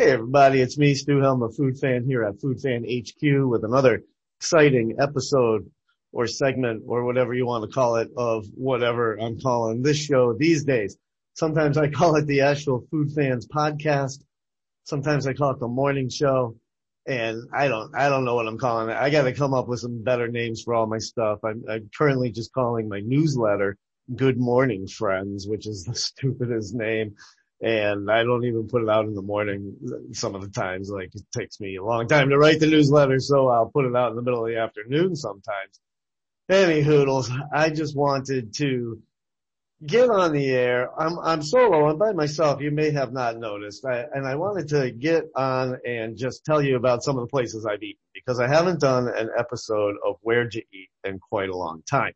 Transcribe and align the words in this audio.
Hey 0.00 0.12
everybody, 0.12 0.60
it's 0.60 0.78
me, 0.78 0.94
Stu 0.94 1.18
Helm, 1.18 1.42
a 1.42 1.48
food 1.48 1.76
fan 1.76 2.04
here 2.04 2.22
at 2.22 2.40
Food 2.40 2.60
Fan 2.60 2.84
HQ 2.84 3.50
with 3.50 3.64
another 3.64 4.04
exciting 4.38 4.94
episode 5.00 5.68
or 6.12 6.28
segment 6.28 6.84
or 6.86 7.02
whatever 7.02 7.34
you 7.34 7.44
want 7.46 7.64
to 7.64 7.74
call 7.74 7.96
it 7.96 8.08
of 8.16 8.46
whatever 8.54 9.16
I'm 9.16 9.40
calling 9.40 9.82
this 9.82 9.96
show 9.96 10.34
these 10.34 10.62
days. 10.62 10.96
Sometimes 11.34 11.76
I 11.76 11.88
call 11.88 12.14
it 12.14 12.26
the 12.28 12.42
actual 12.42 12.86
Food 12.92 13.10
Fans 13.10 13.48
podcast. 13.48 14.22
Sometimes 14.84 15.26
I 15.26 15.32
call 15.32 15.50
it 15.50 15.58
the 15.58 15.66
morning 15.66 16.08
show 16.08 16.54
and 17.08 17.42
I 17.52 17.66
don't, 17.66 17.92
I 17.92 18.08
don't 18.08 18.24
know 18.24 18.36
what 18.36 18.46
I'm 18.46 18.56
calling 18.56 18.90
it. 18.90 18.96
I 18.96 19.10
got 19.10 19.24
to 19.24 19.32
come 19.32 19.52
up 19.52 19.66
with 19.66 19.80
some 19.80 20.04
better 20.04 20.28
names 20.28 20.62
for 20.62 20.74
all 20.74 20.86
my 20.86 20.98
stuff. 20.98 21.40
I'm, 21.42 21.64
I'm 21.68 21.90
currently 21.98 22.30
just 22.30 22.52
calling 22.52 22.88
my 22.88 23.00
newsletter 23.00 23.76
Good 24.14 24.38
Morning 24.38 24.86
Friends, 24.86 25.48
which 25.48 25.66
is 25.66 25.82
the 25.82 25.94
stupidest 25.96 26.72
name 26.72 27.16
and 27.60 28.10
I 28.10 28.22
don't 28.22 28.44
even 28.44 28.68
put 28.68 28.82
it 28.82 28.88
out 28.88 29.06
in 29.06 29.14
the 29.14 29.22
morning 29.22 29.74
some 30.12 30.34
of 30.34 30.42
the 30.42 30.48
times. 30.48 30.90
Like 30.90 31.14
it 31.14 31.22
takes 31.36 31.60
me 31.60 31.76
a 31.76 31.84
long 31.84 32.06
time 32.06 32.30
to 32.30 32.38
write 32.38 32.60
the 32.60 32.66
newsletter, 32.66 33.18
so 33.18 33.48
I'll 33.48 33.70
put 33.70 33.84
it 33.84 33.96
out 33.96 34.10
in 34.10 34.16
the 34.16 34.22
middle 34.22 34.44
of 34.44 34.50
the 34.50 34.58
afternoon 34.58 35.16
sometimes. 35.16 35.80
Any 36.48 36.80
hoodles, 36.80 37.30
I 37.52 37.70
just 37.70 37.96
wanted 37.96 38.54
to 38.54 39.02
get 39.84 40.08
on 40.10 40.32
the 40.32 40.50
air. 40.50 40.88
I'm, 40.98 41.18
I'm 41.18 41.42
solo. 41.42 41.88
I'm 41.88 41.98
by 41.98 42.12
myself. 42.12 42.60
You 42.60 42.70
may 42.70 42.90
have 42.90 43.12
not 43.12 43.38
noticed. 43.38 43.84
I, 43.84 44.06
and 44.14 44.26
I 44.26 44.34
wanted 44.34 44.68
to 44.68 44.90
get 44.90 45.24
on 45.36 45.78
and 45.86 46.16
just 46.16 46.44
tell 46.44 46.62
you 46.62 46.76
about 46.76 47.02
some 47.02 47.16
of 47.16 47.22
the 47.22 47.30
places 47.30 47.66
I've 47.66 47.82
eaten 47.82 48.00
because 48.14 48.40
I 48.40 48.48
haven't 48.48 48.80
done 48.80 49.08
an 49.08 49.30
episode 49.38 49.96
of 50.04 50.16
Where'd 50.22 50.54
You 50.54 50.62
Eat 50.72 50.88
in 51.04 51.18
quite 51.18 51.48
a 51.50 51.56
long 51.56 51.82
time. 51.88 52.12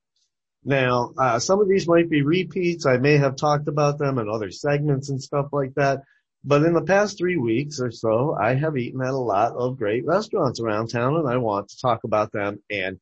Now, 0.65 1.13
uh, 1.19 1.39
some 1.39 1.61
of 1.61 1.69
these 1.69 1.89
might 1.89 2.09
be 2.09 2.23
repeats. 2.23 2.87
I 2.87 2.97
may 2.97 3.17
have 3.17 3.37
talked 3.37 3.67
about 3.67 3.99
them 3.99 4.19
in 4.19 4.29
other 4.29 4.51
segments 4.51 5.11
and 5.11 5.21
stuff 5.21 5.47
like 5.53 5.75
that. 5.75 6.03
But 6.45 6.63
in 6.63 6.73
the 6.73 6.83
past 6.83 7.19
three 7.19 7.37
weeks 7.37 7.81
or 7.81 7.91
so, 7.91 8.37
I 8.41 8.55
have 8.55 8.77
eaten 8.77 9.01
at 9.01 9.11
a 9.11 9.17
lot 9.17 9.53
of 9.53 9.79
great 9.79 10.05
restaurants 10.05 10.61
around 10.61 10.89
town 10.89 11.17
and 11.17 11.29
I 11.29 11.37
want 11.37 11.69
to 11.69 11.81
talk 11.81 12.05
about 12.05 12.33
them 12.33 12.61
and 12.71 12.99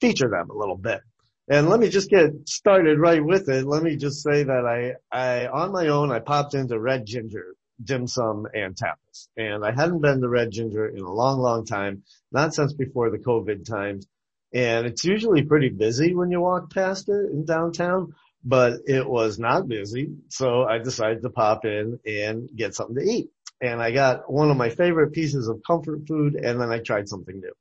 feature 0.00 0.28
them 0.28 0.50
a 0.50 0.56
little 0.56 0.76
bit. 0.76 1.00
And 1.48 1.68
let 1.68 1.78
me 1.78 1.88
just 1.88 2.08
get 2.08 2.48
started 2.48 2.98
right 2.98 3.24
with 3.24 3.48
it. 3.48 3.66
Let 3.66 3.82
me 3.82 3.96
just 3.96 4.22
say 4.22 4.44
that 4.44 4.64
I, 4.64 4.94
I, 5.16 5.46
on 5.48 5.72
my 5.72 5.88
own, 5.88 6.10
I 6.10 6.20
popped 6.20 6.54
into 6.54 6.78
Red 6.78 7.04
Ginger, 7.04 7.54
dim 7.82 8.06
sum 8.06 8.46
and 8.54 8.74
tapas. 8.74 9.28
And 9.36 9.64
I 9.64 9.72
hadn't 9.72 10.00
been 10.00 10.20
to 10.20 10.28
Red 10.28 10.52
Ginger 10.52 10.88
in 10.88 11.02
a 11.02 11.12
long, 11.12 11.40
long 11.40 11.66
time, 11.66 12.02
not 12.32 12.54
since 12.54 12.72
before 12.72 13.10
the 13.10 13.18
COVID 13.18 13.66
times 13.66 14.06
and 14.54 14.86
it's 14.86 15.04
usually 15.04 15.42
pretty 15.42 15.68
busy 15.68 16.14
when 16.14 16.30
you 16.30 16.40
walk 16.40 16.72
past 16.72 17.08
it 17.08 17.32
in 17.32 17.44
downtown, 17.44 18.14
but 18.44 18.80
it 18.86 19.06
was 19.06 19.38
not 19.38 19.66
busy. 19.66 20.12
So 20.28 20.62
I 20.62 20.78
decided 20.78 21.22
to 21.22 21.30
pop 21.30 21.64
in 21.64 21.98
and 22.06 22.48
get 22.54 22.74
something 22.74 22.96
to 22.96 23.02
eat. 23.02 23.30
And 23.60 23.82
I 23.82 23.90
got 23.90 24.30
one 24.30 24.50
of 24.50 24.56
my 24.56 24.70
favorite 24.70 25.12
pieces 25.12 25.48
of 25.48 25.62
comfort 25.66 26.06
food 26.06 26.36
and 26.36 26.60
then 26.60 26.70
I 26.70 26.78
tried 26.78 27.08
something 27.08 27.40
new. 27.40 27.52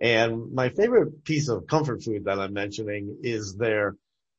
And 0.00 0.52
my 0.52 0.68
favorite 0.68 1.24
piece 1.24 1.48
of 1.48 1.66
comfort 1.66 2.04
food 2.04 2.26
that 2.26 2.38
I'm 2.38 2.52
mentioning 2.52 3.18
is 3.22 3.56
their 3.56 3.96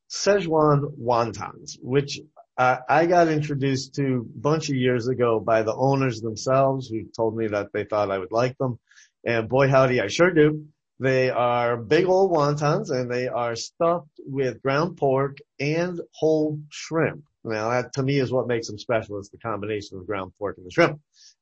Szechuan 0.09 0.97
wontons, 0.97 1.77
which 1.81 2.21
I, 2.58 2.80
I 2.88 3.05
got 3.08 3.27
introduced 3.27 3.95
to 3.95 4.25
a 4.33 4.39
bunch 4.39 4.69
of 4.69 4.75
years 4.75 5.08
ago 5.08 5.39
by 5.39 5.64
the 5.64 5.75
owners 5.75 6.21
themselves 6.21 6.88
who 6.88 7.05
told 7.16 7.36
me 7.36 7.47
that 7.47 7.73
they 7.73 7.83
thought 7.83 8.11
I 8.11 8.17
would 8.17 8.31
like 8.31 8.58
them. 8.58 8.80
And 9.25 9.49
boy 9.49 9.67
howdy, 9.67 9.99
I 9.99 10.08
sure 10.08 10.31
do. 10.31 10.67
They 10.99 11.29
are 11.29 11.77
big 11.77 12.05
old 12.05 12.31
wontons 12.31 12.89
and 12.89 13.11
they 13.11 13.27
are 13.27 13.55
stuffed 13.55 14.19
with 14.25 14.61
ground 14.63 14.97
pork 14.97 15.37
and 15.59 15.99
whole 16.13 16.59
shrimp. 16.69 17.23
Now 17.43 17.69
that 17.69 17.93
to 17.93 18.03
me 18.03 18.19
is 18.19 18.31
what 18.31 18.47
makes 18.47 18.67
them 18.67 18.79
special. 18.79 19.19
It's 19.19 19.29
the 19.29 19.37
combination 19.37 19.97
of 19.97 20.07
ground 20.07 20.33
pork 20.39 20.57
and 20.57 20.65
the 20.65 20.71
shrimp. 20.71 20.99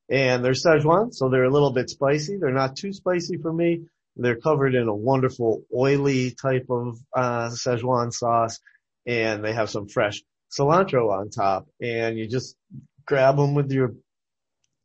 And 0.10 0.44
they're 0.44 0.52
Szechuan, 0.52 1.14
so 1.14 1.30
they're 1.30 1.46
a 1.46 1.52
little 1.52 1.72
bit 1.72 1.90
spicy. 1.90 2.38
They're 2.38 2.52
not 2.52 2.76
too 2.76 2.94
spicy 2.94 3.38
for 3.38 3.52
me. 3.52 3.86
They're 4.18 4.36
covered 4.36 4.76
in 4.76 4.88
a 4.88 4.96
wonderful 4.96 5.64
oily 5.76 6.32
type 6.32 6.68
of, 6.70 6.98
uh, 7.16 7.50
Szechuan 7.50 8.14
sauce 8.14 8.60
and 9.06 9.44
they 9.44 9.54
have 9.54 9.70
some 9.70 9.88
fresh 9.88 10.22
cilantro 10.52 11.12
on 11.12 11.30
top 11.30 11.68
and 11.82 12.18
you 12.18 12.28
just 12.28 12.56
grab 13.06 13.38
them 13.38 13.56
with 13.56 13.72
your 13.72 13.94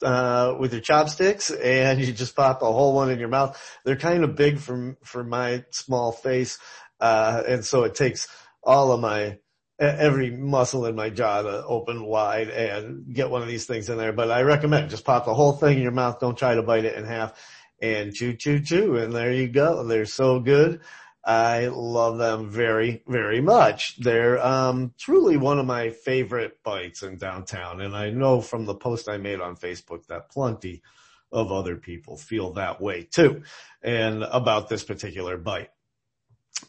uh, 0.02 0.56
with 0.58 0.72
your 0.72 0.80
chopsticks 0.80 1.50
and 1.50 2.00
you 2.00 2.12
just 2.12 2.36
pop 2.36 2.62
a 2.62 2.66
whole 2.66 2.94
one 2.94 3.10
in 3.10 3.18
your 3.18 3.28
mouth. 3.28 3.60
They're 3.84 3.96
kind 3.96 4.24
of 4.24 4.36
big 4.36 4.58
for, 4.58 4.96
for 5.04 5.24
my 5.24 5.64
small 5.70 6.12
face. 6.12 6.58
Uh, 7.00 7.42
and 7.46 7.64
so 7.64 7.84
it 7.84 7.94
takes 7.94 8.28
all 8.62 8.92
of 8.92 9.00
my, 9.00 9.38
every 9.78 10.30
muscle 10.30 10.86
in 10.86 10.94
my 10.94 11.10
jaw 11.10 11.42
to 11.42 11.64
open 11.64 12.04
wide 12.04 12.48
and 12.48 13.14
get 13.14 13.30
one 13.30 13.42
of 13.42 13.48
these 13.48 13.66
things 13.66 13.88
in 13.88 13.96
there. 13.96 14.12
But 14.12 14.30
I 14.30 14.42
recommend 14.42 14.90
just 14.90 15.04
pop 15.04 15.24
the 15.24 15.34
whole 15.34 15.52
thing 15.52 15.78
in 15.78 15.82
your 15.82 15.92
mouth. 15.92 16.20
Don't 16.20 16.36
try 16.36 16.54
to 16.54 16.62
bite 16.62 16.84
it 16.84 16.96
in 16.96 17.04
half 17.04 17.32
and 17.80 18.12
chew, 18.12 18.34
chew, 18.34 18.60
chew. 18.60 18.96
And 18.96 19.12
there 19.12 19.32
you 19.32 19.48
go. 19.48 19.84
They're 19.84 20.04
so 20.06 20.40
good. 20.40 20.80
I 21.24 21.66
love 21.66 22.18
them 22.18 22.50
very, 22.50 23.02
very 23.06 23.40
much. 23.40 23.98
They're 23.98 24.44
um, 24.44 24.94
truly 24.98 25.36
one 25.36 25.58
of 25.58 25.66
my 25.66 25.90
favorite 25.90 26.62
bites 26.62 27.02
in 27.02 27.18
downtown, 27.18 27.80
and 27.80 27.94
I 27.94 28.10
know 28.10 28.40
from 28.40 28.64
the 28.64 28.74
post 28.74 29.08
I 29.08 29.18
made 29.18 29.40
on 29.40 29.56
Facebook 29.56 30.06
that 30.06 30.30
plenty 30.30 30.82
of 31.30 31.52
other 31.52 31.76
people 31.76 32.16
feel 32.16 32.54
that 32.54 32.80
way 32.80 33.04
too, 33.04 33.42
and 33.82 34.22
about 34.22 34.68
this 34.68 34.82
particular 34.82 35.36
bite. 35.36 35.70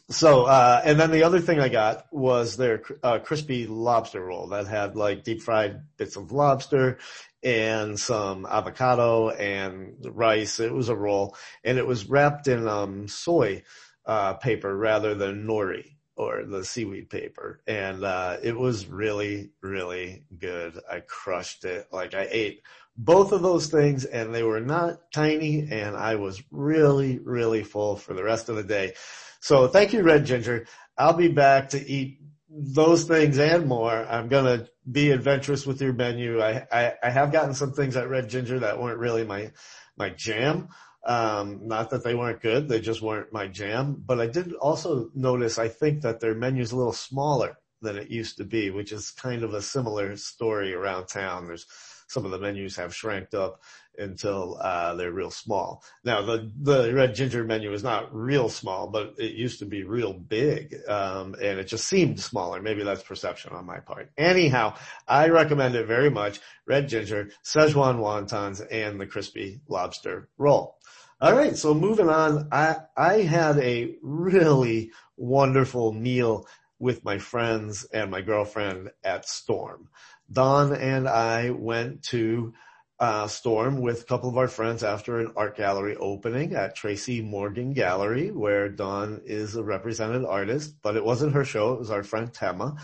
So, 0.08 0.44
uh, 0.44 0.80
and 0.84 1.00
then 1.00 1.10
the 1.10 1.24
other 1.24 1.40
thing 1.40 1.58
I 1.58 1.68
got 1.68 2.06
was 2.12 2.56
their 2.56 2.82
uh, 3.02 3.18
crispy 3.18 3.66
lobster 3.66 4.24
roll 4.24 4.48
that 4.48 4.66
had 4.66 4.96
like 4.96 5.24
deep 5.24 5.42
fried 5.42 5.82
bits 5.96 6.16
of 6.16 6.32
lobster 6.32 6.98
and 7.42 7.98
some 7.98 8.46
avocado 8.46 9.30
and 9.30 9.96
rice. 10.10 10.60
It 10.60 10.72
was 10.72 10.88
a 10.88 10.96
roll, 10.96 11.36
and 11.64 11.78
it 11.78 11.86
was 11.86 12.08
wrapped 12.08 12.48
in 12.48 12.68
um, 12.68 13.08
soy 13.08 13.62
uh, 14.06 14.34
paper 14.34 14.76
rather 14.76 15.14
than 15.14 15.46
nori 15.46 15.96
or 16.16 16.44
the 16.44 16.64
seaweed 16.64 17.08
paper. 17.08 17.62
And, 17.66 18.04
uh, 18.04 18.36
it 18.42 18.56
was 18.56 18.86
really, 18.86 19.50
really 19.62 20.24
good. 20.38 20.78
I 20.90 21.00
crushed 21.00 21.64
it. 21.64 21.86
Like 21.90 22.14
I 22.14 22.28
ate 22.30 22.62
both 22.96 23.32
of 23.32 23.42
those 23.42 23.68
things 23.68 24.04
and 24.04 24.34
they 24.34 24.42
were 24.42 24.60
not 24.60 25.10
tiny 25.12 25.68
and 25.70 25.96
I 25.96 26.16
was 26.16 26.42
really, 26.50 27.18
really 27.18 27.62
full 27.64 27.96
for 27.96 28.14
the 28.14 28.22
rest 28.22 28.48
of 28.48 28.56
the 28.56 28.62
day. 28.62 28.92
So 29.40 29.66
thank 29.66 29.92
you, 29.92 30.02
Red 30.02 30.26
Ginger. 30.26 30.66
I'll 30.98 31.14
be 31.14 31.28
back 31.28 31.70
to 31.70 31.90
eat 31.90 32.18
those 32.48 33.04
things 33.04 33.38
and 33.38 33.66
more. 33.66 34.06
I'm 34.08 34.28
going 34.28 34.44
to 34.44 34.68
be 34.90 35.10
adventurous 35.10 35.66
with 35.66 35.80
your 35.80 35.94
menu. 35.94 36.42
I, 36.42 36.66
I, 36.70 36.92
I 37.02 37.10
have 37.10 37.32
gotten 37.32 37.54
some 37.54 37.72
things 37.72 37.96
at 37.96 38.10
Red 38.10 38.28
Ginger 38.28 38.58
that 38.60 38.80
weren't 38.80 38.98
really 38.98 39.24
my, 39.24 39.52
my 39.96 40.10
jam. 40.10 40.68
Um, 41.04 41.66
not 41.66 41.90
that 41.90 42.04
they 42.04 42.14
weren't 42.14 42.40
good, 42.40 42.68
they 42.68 42.80
just 42.80 43.02
weren't 43.02 43.32
my 43.32 43.48
jam. 43.48 44.02
But 44.06 44.20
I 44.20 44.26
did 44.26 44.52
also 44.54 45.10
notice, 45.14 45.58
I 45.58 45.68
think 45.68 46.02
that 46.02 46.20
their 46.20 46.34
menu's 46.34 46.72
a 46.72 46.76
little 46.76 46.92
smaller 46.92 47.58
than 47.80 47.96
it 47.96 48.10
used 48.10 48.36
to 48.36 48.44
be, 48.44 48.70
which 48.70 48.92
is 48.92 49.10
kind 49.10 49.42
of 49.42 49.54
a 49.54 49.62
similar 49.62 50.16
story 50.16 50.72
around 50.72 51.06
town. 51.06 51.48
There's 51.48 51.66
some 52.06 52.24
of 52.24 52.30
the 52.30 52.38
menus 52.38 52.76
have 52.76 52.92
shranked 52.92 53.34
up 53.34 53.60
until 53.98 54.58
uh, 54.60 54.94
they're 54.94 55.12
real 55.12 55.30
small. 55.30 55.82
Now 56.04 56.22
the 56.22 56.50
the 56.60 56.92
red 56.94 57.14
ginger 57.14 57.44
menu 57.44 57.72
is 57.72 57.82
not 57.82 58.14
real 58.14 58.48
small, 58.48 58.88
but 58.88 59.14
it 59.18 59.32
used 59.32 59.58
to 59.60 59.66
be 59.66 59.84
real 59.84 60.12
big, 60.12 60.76
um, 60.88 61.34
and 61.34 61.58
it 61.58 61.64
just 61.64 61.86
seemed 61.86 62.20
smaller. 62.20 62.60
Maybe 62.62 62.82
that's 62.82 63.02
perception 63.02 63.52
on 63.52 63.66
my 63.66 63.80
part. 63.80 64.10
Anyhow, 64.16 64.74
I 65.06 65.28
recommend 65.28 65.74
it 65.74 65.86
very 65.86 66.10
much. 66.10 66.40
Red 66.66 66.88
ginger, 66.88 67.30
Szechuan 67.44 67.98
wontons, 67.98 68.66
and 68.70 69.00
the 69.00 69.06
crispy 69.06 69.60
lobster 69.68 70.28
roll. 70.38 70.78
All 71.20 71.34
right, 71.34 71.56
so 71.56 71.72
moving 71.72 72.08
on, 72.08 72.48
I 72.50 72.76
I 72.96 73.18
had 73.18 73.58
a 73.58 73.94
really 74.02 74.90
wonderful 75.16 75.92
meal 75.92 76.46
with 76.80 77.04
my 77.04 77.16
friends 77.18 77.86
and 77.92 78.10
my 78.10 78.20
girlfriend 78.22 78.90
at 79.04 79.28
Storm. 79.28 79.88
Dawn 80.32 80.74
and 80.74 81.08
I 81.08 81.50
went 81.50 82.02
to 82.04 82.54
uh, 83.02 83.26
Storm 83.26 83.80
with 83.80 84.02
a 84.02 84.04
couple 84.04 84.28
of 84.28 84.38
our 84.38 84.46
friends 84.46 84.84
after 84.84 85.18
an 85.18 85.32
art 85.36 85.56
gallery 85.56 85.96
opening 85.96 86.54
at 86.54 86.76
Tracy 86.76 87.20
Morgan 87.20 87.72
Gallery, 87.72 88.30
where 88.30 88.68
Dawn 88.68 89.22
is 89.24 89.56
a 89.56 89.64
represented 89.64 90.24
artist, 90.24 90.76
but 90.82 90.94
it 90.94 91.04
wasn't 91.04 91.32
her 91.32 91.44
show, 91.44 91.72
it 91.72 91.80
was 91.80 91.90
our 91.90 92.04
friend 92.04 92.32
Tema. 92.32 92.76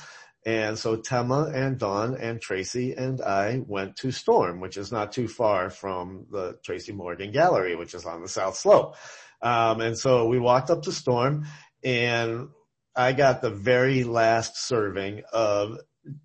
And 0.44 0.76
so 0.76 0.96
Tema 0.96 1.52
and 1.54 1.78
Dawn 1.78 2.16
and 2.16 2.40
Tracy 2.40 2.94
and 2.94 3.22
I 3.22 3.62
went 3.64 3.94
to 3.98 4.10
Storm, 4.10 4.58
which 4.58 4.76
is 4.76 4.90
not 4.90 5.12
too 5.12 5.28
far 5.28 5.70
from 5.70 6.26
the 6.32 6.58
Tracy 6.64 6.90
Morgan 6.90 7.30
Gallery, 7.30 7.76
which 7.76 7.94
is 7.94 8.04
on 8.04 8.20
the 8.20 8.28
South 8.28 8.56
Slope. 8.56 8.96
Um, 9.40 9.80
and 9.80 9.96
so 9.96 10.26
we 10.26 10.40
walked 10.40 10.70
up 10.70 10.82
to 10.82 10.92
Storm 10.92 11.46
and 11.84 12.48
I 12.96 13.12
got 13.12 13.40
the 13.40 13.50
very 13.50 14.02
last 14.02 14.66
serving 14.66 15.22
of 15.32 15.78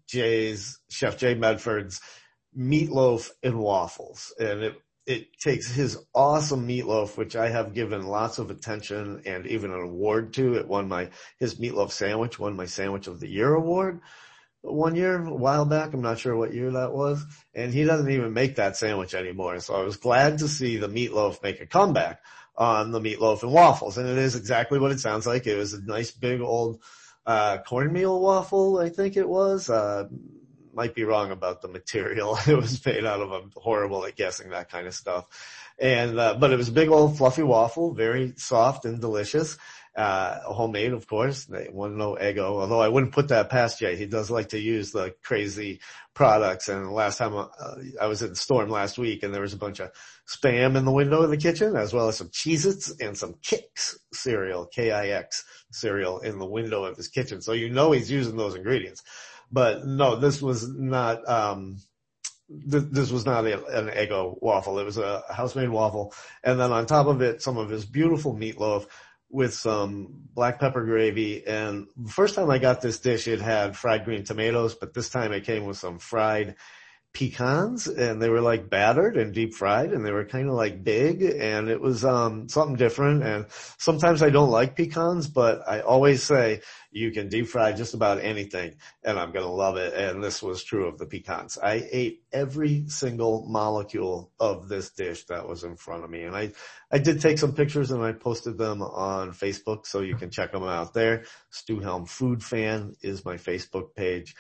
Jay's, 0.08 0.80
Chef 0.90 1.20
Jay 1.20 1.36
Medford's 1.36 2.02
meatloaf 2.58 3.30
and 3.42 3.60
waffles. 3.60 4.34
And 4.40 4.64
it 4.64 4.76
it 5.06 5.38
takes 5.38 5.70
his 5.70 5.98
awesome 6.16 6.66
meatloaf, 6.66 7.18
which 7.18 7.36
I 7.36 7.50
have 7.50 7.74
given 7.74 8.08
lots 8.08 8.40
of 8.40 8.50
attention 8.50 9.24
and 9.26 9.46
even 9.46 9.74
an 9.74 9.82
award 9.82 10.34
to. 10.36 10.54
It 10.56 10.68
won 10.68 10.88
my, 10.88 11.10
his 11.40 11.56
meatloaf 11.56 11.92
sandwich 11.92 12.40
won 12.40 12.56
my 12.56 12.68
sandwich 12.68 13.08
of 13.08 13.20
the 13.20 13.28
year 13.28 13.54
award. 13.54 14.00
one 14.62 14.96
year, 14.96 15.22
a 15.22 15.34
while 15.34 15.66
back. 15.66 15.94
I'm 15.94 16.02
not 16.02 16.20
sure 16.20 16.36
what 16.36 16.54
year 16.54 16.72
that 16.72 16.94
was. 16.94 17.26
And 17.54 17.74
he 17.74 17.84
doesn't 17.84 18.10
even 18.10 18.34
make 18.34 18.56
that 18.56 18.78
sandwich 18.78 19.14
anymore. 19.14 19.60
So 19.60 19.76
I 19.76 19.84
was 19.84 19.98
glad 19.98 20.38
to 20.40 20.48
see 20.48 20.78
the 20.78 20.88
meatloaf 20.88 21.44
make 21.44 21.60
a 21.60 21.66
comeback 21.66 22.22
on 22.56 22.92
the 22.92 23.02
meatloaf 23.02 23.44
and 23.44 23.52
waffles. 23.52 23.98
And 23.98 24.08
it 24.08 24.18
is 24.18 24.36
exactly 24.36 24.80
what 24.80 24.92
it 24.92 25.02
sounds 25.02 25.28
like. 25.28 25.48
It 25.48 25.58
was 25.58 25.74
a 25.74 25.82
nice 25.84 26.12
big 26.12 26.40
old, 26.40 26.82
uh, 27.26 27.58
cornmeal 27.68 28.22
waffle, 28.22 28.78
I 28.78 28.88
think 28.90 29.18
it 29.18 29.28
was. 29.28 29.70
Uh, 29.70 30.08
might 30.74 30.96
be 30.96 31.04
wrong 31.04 31.32
about 31.32 31.62
the 31.62 31.68
material. 31.68 32.38
it 32.48 32.56
was 32.56 32.84
made 32.86 33.06
out 33.06 33.22
of. 33.22 33.32
I'm 33.32 33.52
horrible 33.56 34.06
at 34.06 34.16
guessing 34.16 34.50
that 34.50 34.70
kind 34.70 34.88
of 34.88 34.94
stuff. 34.94 35.26
And, 35.80 36.20
uh, 36.20 36.36
but 36.40 36.52
it 36.52 36.58
was 36.58 36.70
a 36.70 36.74
big 36.74 36.90
old 36.90 37.18
fluffy 37.18 37.44
waffle, 37.44 37.94
very 37.94 38.34
soft 38.38 38.86
and 38.86 39.02
delicious 39.02 39.58
uh, 39.96 40.40
homemade, 40.42 40.94
of 40.94 41.08
course. 41.08 41.46
They 41.46 41.70
want 41.72 41.94
to 41.94 41.98
know 41.98 42.18
Eggo, 42.20 42.60
although 42.62 42.82
I 42.82 42.88
wouldn't 42.88 43.14
put 43.14 43.28
that 43.28 43.50
past 43.50 43.80
Jay. 43.80 43.96
He 43.96 44.06
does 44.06 44.32
like 44.32 44.50
to 44.50 44.60
use 44.60 44.92
the 44.92 45.14
crazy 45.22 45.82
products. 46.14 46.68
And 46.68 46.92
last 46.92 47.18
time 47.18 47.36
uh, 47.36 47.48
I 48.02 48.08
was 48.08 48.22
in 48.22 48.34
Storm 48.36 48.70
last 48.70 48.98
week 48.98 49.24
and 49.24 49.34
there 49.34 49.42
was 49.42 49.54
a 49.54 49.58
bunch 49.58 49.80
of 49.80 49.92
spam 50.28 50.76
in 50.76 50.86
the 50.86 50.92
window 50.92 51.24
in 51.24 51.30
the 51.30 51.38
kitchen, 51.38 51.76
as 51.76 51.94
well 51.94 52.08
as 52.08 52.18
some 52.18 52.30
Cheez-Its 52.30 53.00
and 53.02 53.16
some 53.16 53.36
Kix 53.44 53.96
cereal, 54.14 54.66
K-I-X 54.66 55.44
cereal 55.72 56.20
in 56.20 56.40
the 56.40 56.46
window 56.46 56.86
of 56.86 56.98
his 56.98 57.08
kitchen. 57.08 57.42
So 57.42 57.54
you 57.54 57.70
know 57.70 57.92
he's 57.92 58.10
using 58.10 58.36
those 58.38 58.56
ingredients. 58.56 59.04
But 59.54 59.86
no, 59.86 60.16
this 60.16 60.42
was 60.42 60.68
not, 60.68 61.30
um, 61.30 61.78
this 62.50 63.12
was 63.12 63.24
not 63.24 63.46
an 63.46 63.88
Eggo 63.90 64.42
waffle. 64.42 64.80
It 64.80 64.84
was 64.84 64.98
a 64.98 65.24
house-made 65.32 65.70
waffle. 65.70 66.14
And 66.44 66.60
then 66.60 66.72
on 66.72 66.88
top 66.88 67.06
of 67.06 67.22
it, 67.22 67.44
some 67.44 67.58
of 67.58 67.70
his 67.70 67.86
beautiful 67.86 68.36
meatloaf 68.36 68.88
with 69.30 69.54
some 69.54 70.08
black 70.34 70.60
pepper 70.60 70.84
gravy. 70.84 71.46
And 71.46 71.88
the 71.96 72.12
first 72.12 72.34
time 72.34 72.50
I 72.50 72.58
got 72.58 72.82
this 72.82 73.00
dish, 73.00 73.28
it 73.28 73.42
had 73.42 73.78
fried 73.78 74.06
green 74.06 74.24
tomatoes, 74.24 74.74
but 74.74 74.96
this 74.96 75.10
time 75.10 75.32
it 75.32 75.46
came 75.46 75.66
with 75.66 75.78
some 75.78 76.00
fried 76.00 76.56
pecans 77.14 77.88
and 77.88 78.20
they 78.20 78.28
were 78.28 78.42
like 78.42 78.72
battered 78.72 79.18
and 79.18 79.36
deep 79.36 79.54
fried 79.54 79.94
and 79.94 80.04
they 80.04 80.12
were 80.12 80.26
kind 80.26 80.50
of 80.50 80.56
like 80.56 80.84
big 80.84 81.22
and 81.22 81.70
it 81.70 81.80
was 81.80 82.04
um 82.04 82.50
something 82.50 82.76
different 82.76 83.24
and 83.24 83.46
sometimes 83.78 84.24
I 84.24 84.32
don't 84.32 84.50
like 84.50 84.76
pecans 84.76 85.28
but 85.28 85.62
I 85.68 85.82
always 85.82 86.24
say 86.24 86.62
you 86.92 87.12
can 87.12 87.30
deep 87.30 87.48
fry 87.48 87.72
just 87.72 87.94
about 87.94 88.20
anything 88.20 88.76
and 89.04 89.20
I'm 89.20 89.32
going 89.32 89.46
to 89.46 89.52
love 89.52 89.78
it 89.78 89.94
and 89.94 90.24
this 90.24 90.42
was 90.42 90.64
true 90.64 90.88
of 90.88 90.98
the 90.98 91.06
pecans. 91.06 91.60
I 91.62 91.88
ate 91.92 92.24
every 92.32 92.86
single 92.88 93.46
molecule 93.48 94.32
of 94.40 94.68
this 94.68 94.90
dish 94.90 95.26
that 95.26 95.48
was 95.48 95.64
in 95.64 95.76
front 95.76 96.04
of 96.04 96.10
me 96.10 96.24
and 96.24 96.36
I 96.36 96.52
I 96.92 96.98
did 96.98 97.22
take 97.22 97.38
some 97.38 97.54
pictures 97.54 97.92
and 97.92 98.04
I 98.04 98.14
posted 98.14 98.58
them 98.58 98.82
on 98.82 99.34
Facebook 99.34 99.86
so 99.86 100.02
you 100.02 100.16
can 100.16 100.32
check 100.32 100.52
them 100.52 100.64
out 100.64 100.96
there. 100.96 101.26
Stu 101.52 101.80
Helm 101.80 102.08
Food 102.08 102.44
Fan 102.44 102.96
is 103.02 103.24
my 103.24 103.36
Facebook 103.36 103.94
page. 103.96 104.36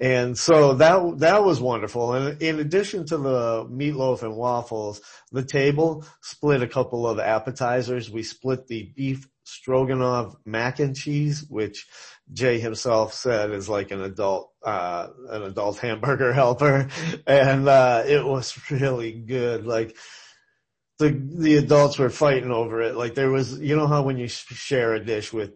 And 0.00 0.38
so 0.38 0.74
that, 0.74 1.18
that 1.18 1.44
was 1.44 1.60
wonderful. 1.60 2.14
And 2.14 2.40
in 2.40 2.60
addition 2.60 3.04
to 3.06 3.16
the 3.16 3.64
meatloaf 3.64 4.22
and 4.22 4.36
waffles, 4.36 5.00
the 5.32 5.42
table 5.42 6.04
split 6.22 6.62
a 6.62 6.68
couple 6.68 7.06
of 7.06 7.18
appetizers. 7.18 8.08
We 8.08 8.22
split 8.22 8.68
the 8.68 8.92
beef 8.94 9.28
stroganoff 9.42 10.36
mac 10.44 10.78
and 10.78 10.94
cheese, 10.94 11.44
which 11.48 11.86
Jay 12.32 12.60
himself 12.60 13.14
said 13.14 13.50
is 13.50 13.68
like 13.68 13.90
an 13.90 14.02
adult, 14.02 14.52
uh, 14.62 15.08
an 15.30 15.42
adult 15.42 15.78
hamburger 15.80 16.32
helper. 16.32 16.88
And, 17.26 17.68
uh, 17.68 18.04
it 18.06 18.24
was 18.24 18.56
really 18.70 19.12
good. 19.12 19.66
Like, 19.66 19.96
the, 20.98 21.10
the 21.10 21.56
adults 21.56 21.98
were 21.98 22.10
fighting 22.10 22.50
over 22.50 22.82
it. 22.82 22.96
Like 22.96 23.14
there 23.14 23.30
was, 23.30 23.58
you 23.58 23.76
know 23.76 23.86
how 23.86 24.02
when 24.02 24.18
you 24.18 24.28
share 24.28 24.94
a 24.94 25.04
dish 25.04 25.32
with 25.32 25.52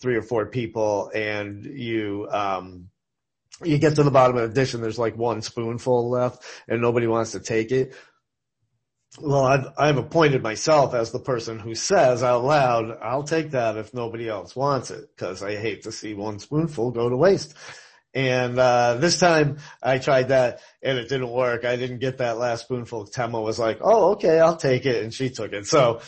three 0.00 0.16
or 0.16 0.22
four 0.22 0.46
people 0.46 1.10
and 1.14 1.64
you, 1.64 2.28
um, 2.30 2.88
you 3.64 3.78
get 3.78 3.96
to 3.96 4.02
the 4.02 4.10
bottom 4.10 4.36
of 4.36 4.48
the 4.48 4.54
dish 4.54 4.74
and 4.74 4.82
there's 4.82 4.98
like 4.98 5.16
one 5.16 5.42
spoonful 5.42 6.10
left 6.10 6.44
and 6.68 6.80
nobody 6.80 7.06
wants 7.06 7.32
to 7.32 7.40
take 7.40 7.70
it. 7.70 7.94
Well, 9.20 9.44
I've, 9.44 9.66
I've 9.76 9.98
appointed 9.98 10.42
myself 10.42 10.94
as 10.94 11.12
the 11.12 11.20
person 11.20 11.58
who 11.58 11.74
says 11.74 12.22
out 12.22 12.44
loud, 12.44 12.98
I'll 13.02 13.24
take 13.24 13.50
that 13.50 13.76
if 13.76 13.92
nobody 13.92 14.28
else 14.28 14.56
wants 14.56 14.90
it 14.90 15.10
because 15.14 15.42
I 15.42 15.56
hate 15.56 15.82
to 15.82 15.92
see 15.92 16.14
one 16.14 16.38
spoonful 16.38 16.92
go 16.92 17.10
to 17.10 17.16
waste. 17.16 17.54
And, 18.14 18.58
uh, 18.58 18.94
this 18.94 19.20
time 19.20 19.58
I 19.82 19.98
tried 19.98 20.28
that 20.28 20.60
and 20.82 20.98
it 20.98 21.08
didn't 21.08 21.30
work. 21.30 21.64
I 21.64 21.76
didn't 21.76 21.98
get 21.98 22.18
that 22.18 22.38
last 22.38 22.64
spoonful. 22.64 23.06
Tema 23.06 23.40
was 23.40 23.58
like, 23.58 23.78
Oh, 23.82 24.12
okay, 24.12 24.40
I'll 24.40 24.56
take 24.56 24.86
it. 24.86 25.02
And 25.02 25.12
she 25.12 25.28
took 25.28 25.52
it. 25.52 25.66
So 25.66 26.00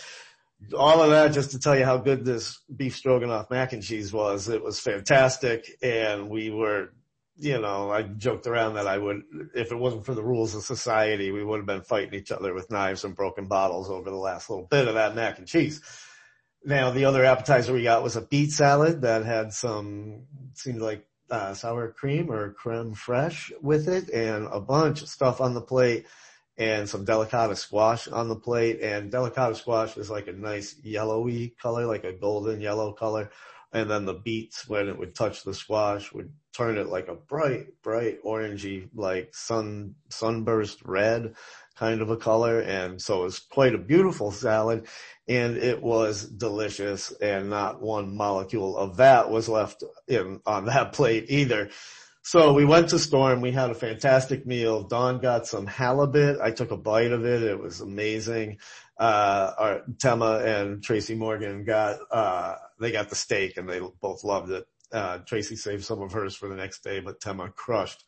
all 0.76 1.02
of 1.02 1.11
that 1.11 1.32
just 1.32 1.50
to 1.50 1.58
tell 1.58 1.76
you 1.76 1.85
how 1.85 1.99
good 1.99 2.25
this 2.25 2.58
beef 2.75 2.97
stroganoff 2.97 3.50
mac 3.50 3.75
and 3.75 3.82
cheese 3.82 4.12
was. 4.14 4.49
It 4.49 4.62
was 4.62 4.81
fantastic. 4.81 5.70
And 5.82 6.31
we 6.31 6.50
were 6.50 6.90
you 7.36 7.60
know, 7.60 7.90
I 7.90 8.02
joked 8.02 8.46
around 8.46 8.75
that 8.75 8.86
I 8.86 8.96
would, 8.96 9.22
if 9.54 9.72
it 9.72 9.76
wasn't 9.76 10.06
for 10.06 10.14
the 10.14 10.22
rules 10.22 10.54
of 10.54 10.62
society, 10.62 11.32
we 11.32 11.44
would 11.44 11.58
have 11.58 11.66
been 11.66 11.82
fighting 11.82 12.14
each 12.14 12.31
other 12.31 12.54
with 12.54 12.70
knives 12.70 13.04
and 13.04 13.16
broken 13.16 13.48
bottles 13.48 13.90
over 13.90 14.08
the 14.08 14.16
last 14.16 14.50
little 14.50 14.66
bit 14.66 14.88
of 14.88 14.94
that 14.94 15.16
mac 15.16 15.38
and 15.38 15.48
cheese. 15.48 15.81
Now 16.64 16.90
the 16.90 17.06
other 17.06 17.25
appetizer 17.25 17.72
we 17.72 17.82
got 17.82 18.02
was 18.02 18.16
a 18.16 18.22
beet 18.22 18.52
salad 18.52 19.02
that 19.02 19.25
had 19.25 19.52
some, 19.52 20.26
seemed 20.54 20.81
like 20.81 21.06
uh, 21.31 21.54
sour 21.54 21.90
cream 21.90 22.31
or 22.31 22.52
creme 22.52 22.94
fraiche 22.94 23.50
with 23.60 23.88
it 23.88 24.10
and 24.10 24.46
a 24.50 24.60
bunch 24.60 25.02
of 25.02 25.08
stuff 25.08 25.40
on 25.40 25.54
the 25.54 25.60
plate 25.60 26.06
and 26.56 26.88
some 26.88 27.04
delicata 27.04 27.56
squash 27.56 28.06
on 28.06 28.28
the 28.28 28.37
plate 28.37 28.80
and 28.80 29.10
delicata 29.10 29.56
squash 29.56 29.96
is 29.96 30.08
like 30.08 30.28
a 30.28 30.32
nice 30.32 30.76
yellowy 30.82 31.54
color, 31.60 31.87
like 31.87 32.04
a 32.04 32.12
golden 32.12 32.60
yellow 32.60 32.92
color 32.92 33.30
and 33.75 33.91
then 33.91 34.05
the 34.05 34.15
beets 34.15 34.69
when 34.69 34.88
it 34.88 34.97
would 34.97 35.17
touch 35.17 35.43
the 35.43 35.53
squash 35.53 36.12
would 36.12 36.32
turn 36.53 36.79
it 36.79 36.87
like 36.87 37.09
a 37.09 37.15
bright, 37.15 37.82
bright 37.82 38.23
orangey, 38.23 38.88
like 38.94 39.35
sun, 39.35 39.97
sunburst 40.09 40.81
red 40.85 41.35
kind 41.76 42.00
of 42.00 42.09
a 42.09 42.17
color. 42.17 42.61
And 42.61 43.03
so 43.03 43.23
it 43.23 43.25
was 43.25 43.41
quite 43.41 43.75
a 43.75 43.79
beautiful 43.79 44.31
salad 44.31 44.87
and 45.26 45.56
it 45.56 45.82
was 45.82 46.25
delicious 46.25 47.11
and 47.21 47.50
not 47.50 47.82
one 47.82 48.17
molecule 48.17 48.76
of 48.76 48.99
that 48.99 49.29
was 49.29 49.49
left 49.49 49.82
in 50.06 50.41
on 50.47 50.67
that 50.67 50.93
plate 50.93 51.26
either. 51.29 51.71
So 52.23 52.55
we 52.55 52.65
went 52.65 52.91
to 52.91 52.99
Storm. 52.99 53.41
We 53.41 53.50
had 53.50 53.71
a 53.71 53.75
fantastic 53.75 54.47
meal. 54.47 54.85
Dawn 54.85 55.19
got 55.19 55.47
some 55.47 55.67
halibut. 55.67 56.41
I 56.41 56.53
took 56.53 56.71
a 56.71 56.76
bite 56.76 57.12
of 57.12 57.26
it. 57.26 57.43
It 57.43 57.59
was 57.59 57.81
amazing 57.81 58.59
uh, 58.99 59.53
our 59.59 59.82
Tema 59.99 60.41
and 60.44 60.82
Tracy 60.82 61.15
Morgan 61.15 61.65
got, 61.65 61.99
uh, 62.11 62.56
they 62.79 62.93
got 62.93 63.09
the 63.09 63.15
steak 63.15 63.56
and 63.56 63.69
they 63.69 63.81
both 64.00 64.25
loved 64.25 64.50
it. 64.50 64.65
Uh, 64.93 65.19
Tracy 65.19 65.56
saved 65.56 65.85
some 65.85 66.03
of 66.03 66.12
hers 66.12 66.37
for 66.37 66.49
the 66.49 66.55
next 66.55 66.85
day, 66.85 67.00
but 67.00 67.21
Tema 67.21 67.50
crushed 67.50 68.05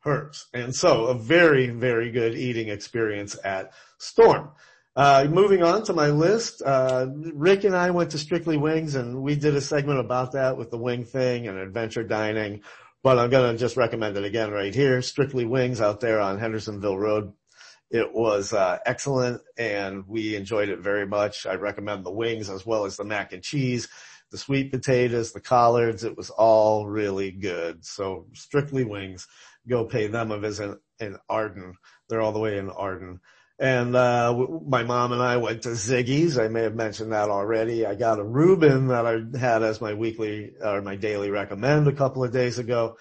hers. 0.00 0.46
And 0.52 0.74
so 0.74 1.06
a 1.06 1.14
very, 1.14 1.68
very 1.70 2.10
good 2.10 2.34
eating 2.34 2.68
experience 2.68 3.36
at 3.44 3.72
Storm. 3.98 4.50
Uh, 4.96 5.26
moving 5.30 5.62
on 5.62 5.84
to 5.84 5.92
my 5.92 6.08
list, 6.08 6.62
uh, 6.62 7.06
Rick 7.32 7.64
and 7.64 7.76
I 7.76 7.90
went 7.90 8.10
to 8.10 8.18
Strictly 8.18 8.56
Wings 8.56 8.96
and 8.96 9.22
we 9.22 9.36
did 9.36 9.54
a 9.54 9.60
segment 9.60 10.00
about 10.00 10.32
that 10.32 10.56
with 10.56 10.70
the 10.70 10.78
wing 10.78 11.04
thing 11.04 11.46
and 11.46 11.58
adventure 11.58 12.02
dining, 12.02 12.62
but 13.02 13.18
I'm 13.18 13.30
going 13.30 13.54
to 13.54 13.58
just 13.58 13.76
recommend 13.76 14.16
it 14.16 14.24
again 14.24 14.50
right 14.50 14.74
here. 14.74 15.00
Strictly 15.00 15.44
Wings 15.44 15.80
out 15.80 16.00
there 16.00 16.20
on 16.20 16.38
Hendersonville 16.38 16.98
Road. 16.98 17.32
It 17.90 18.14
was 18.14 18.52
uh, 18.52 18.78
excellent 18.86 19.42
and 19.58 20.06
we 20.06 20.36
enjoyed 20.36 20.68
it 20.68 20.78
very 20.78 21.06
much. 21.06 21.44
I 21.44 21.54
recommend 21.54 22.04
the 22.04 22.12
wings 22.12 22.48
as 22.48 22.64
well 22.64 22.84
as 22.84 22.96
the 22.96 23.04
mac 23.04 23.32
and 23.32 23.42
cheese, 23.42 23.88
the 24.30 24.38
sweet 24.38 24.70
potatoes, 24.70 25.32
the 25.32 25.40
collards. 25.40 26.04
It 26.04 26.16
was 26.16 26.30
all 26.30 26.86
really 26.86 27.32
good. 27.32 27.84
So 27.84 28.26
strictly 28.32 28.84
wings, 28.84 29.26
go 29.68 29.84
pay 29.84 30.06
them 30.06 30.30
a 30.30 30.38
visit 30.38 30.78
in 31.00 31.16
Arden. 31.28 31.74
They're 32.08 32.20
all 32.20 32.32
the 32.32 32.38
way 32.38 32.58
in 32.58 32.70
Arden. 32.70 33.20
And, 33.58 33.94
uh, 33.94 34.46
my 34.66 34.84
mom 34.84 35.12
and 35.12 35.20
I 35.20 35.36
went 35.36 35.62
to 35.62 35.70
Ziggy's. 35.70 36.38
I 36.38 36.48
may 36.48 36.62
have 36.62 36.74
mentioned 36.74 37.12
that 37.12 37.28
already. 37.28 37.84
I 37.84 37.94
got 37.94 38.18
a 38.18 38.24
Reuben 38.24 38.86
that 38.86 39.04
I 39.04 39.36
had 39.38 39.62
as 39.62 39.82
my 39.82 39.92
weekly 39.94 40.52
or 40.64 40.80
my 40.80 40.96
daily 40.96 41.30
recommend 41.30 41.86
a 41.86 41.92
couple 41.92 42.24
of 42.24 42.32
days 42.32 42.58
ago 42.58 42.96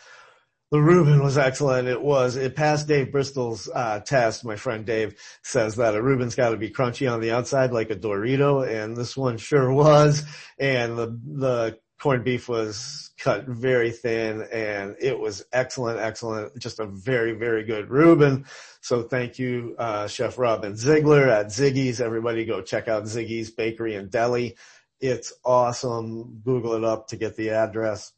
the 0.71 0.81
Reuben 0.81 1.23
was 1.23 1.37
excellent. 1.37 1.87
It 1.87 2.01
was, 2.01 2.35
it 2.35 2.55
passed 2.55 2.87
Dave 2.87 3.11
Bristol's, 3.11 3.69
uh, 3.73 4.01
test. 4.01 4.45
My 4.45 4.55
friend 4.55 4.85
Dave 4.85 5.19
says 5.41 5.77
that 5.77 5.95
a 5.95 6.01
Reuben's 6.01 6.35
gotta 6.35 6.57
be 6.57 6.69
crunchy 6.69 7.11
on 7.11 7.21
the 7.21 7.31
outside 7.31 7.71
like 7.71 7.89
a 7.89 7.95
Dorito 7.95 8.67
and 8.67 8.95
this 8.95 9.17
one 9.17 9.37
sure 9.37 9.71
was. 9.73 10.23
And 10.59 10.97
the, 10.97 11.19
the 11.25 11.79
corned 11.99 12.23
beef 12.23 12.47
was 12.47 13.11
cut 13.17 13.45
very 13.47 13.91
thin 13.91 14.47
and 14.53 14.95
it 15.01 15.19
was 15.19 15.43
excellent, 15.51 15.99
excellent. 15.99 16.57
Just 16.59 16.79
a 16.79 16.85
very, 16.85 17.33
very 17.33 17.63
good 17.63 17.89
Reuben. 17.89 18.45
So 18.81 19.01
thank 19.01 19.39
you, 19.39 19.75
uh, 19.79 20.07
Chef 20.07 20.37
Robin 20.37 20.75
Ziegler 20.75 21.27
at 21.29 21.47
Ziggy's. 21.47 21.99
Everybody 21.99 22.45
go 22.45 22.61
check 22.61 22.87
out 22.87 23.03
Ziggy's 23.03 23.49
Bakery 23.49 23.95
and 23.95 24.11
Deli. 24.11 24.55
It's 25.01 25.33
awesome. 25.43 26.41
Google 26.45 26.73
it 26.73 26.83
up 26.83 27.07
to 27.07 27.17
get 27.17 27.35
the 27.35 27.51
address 27.51 28.13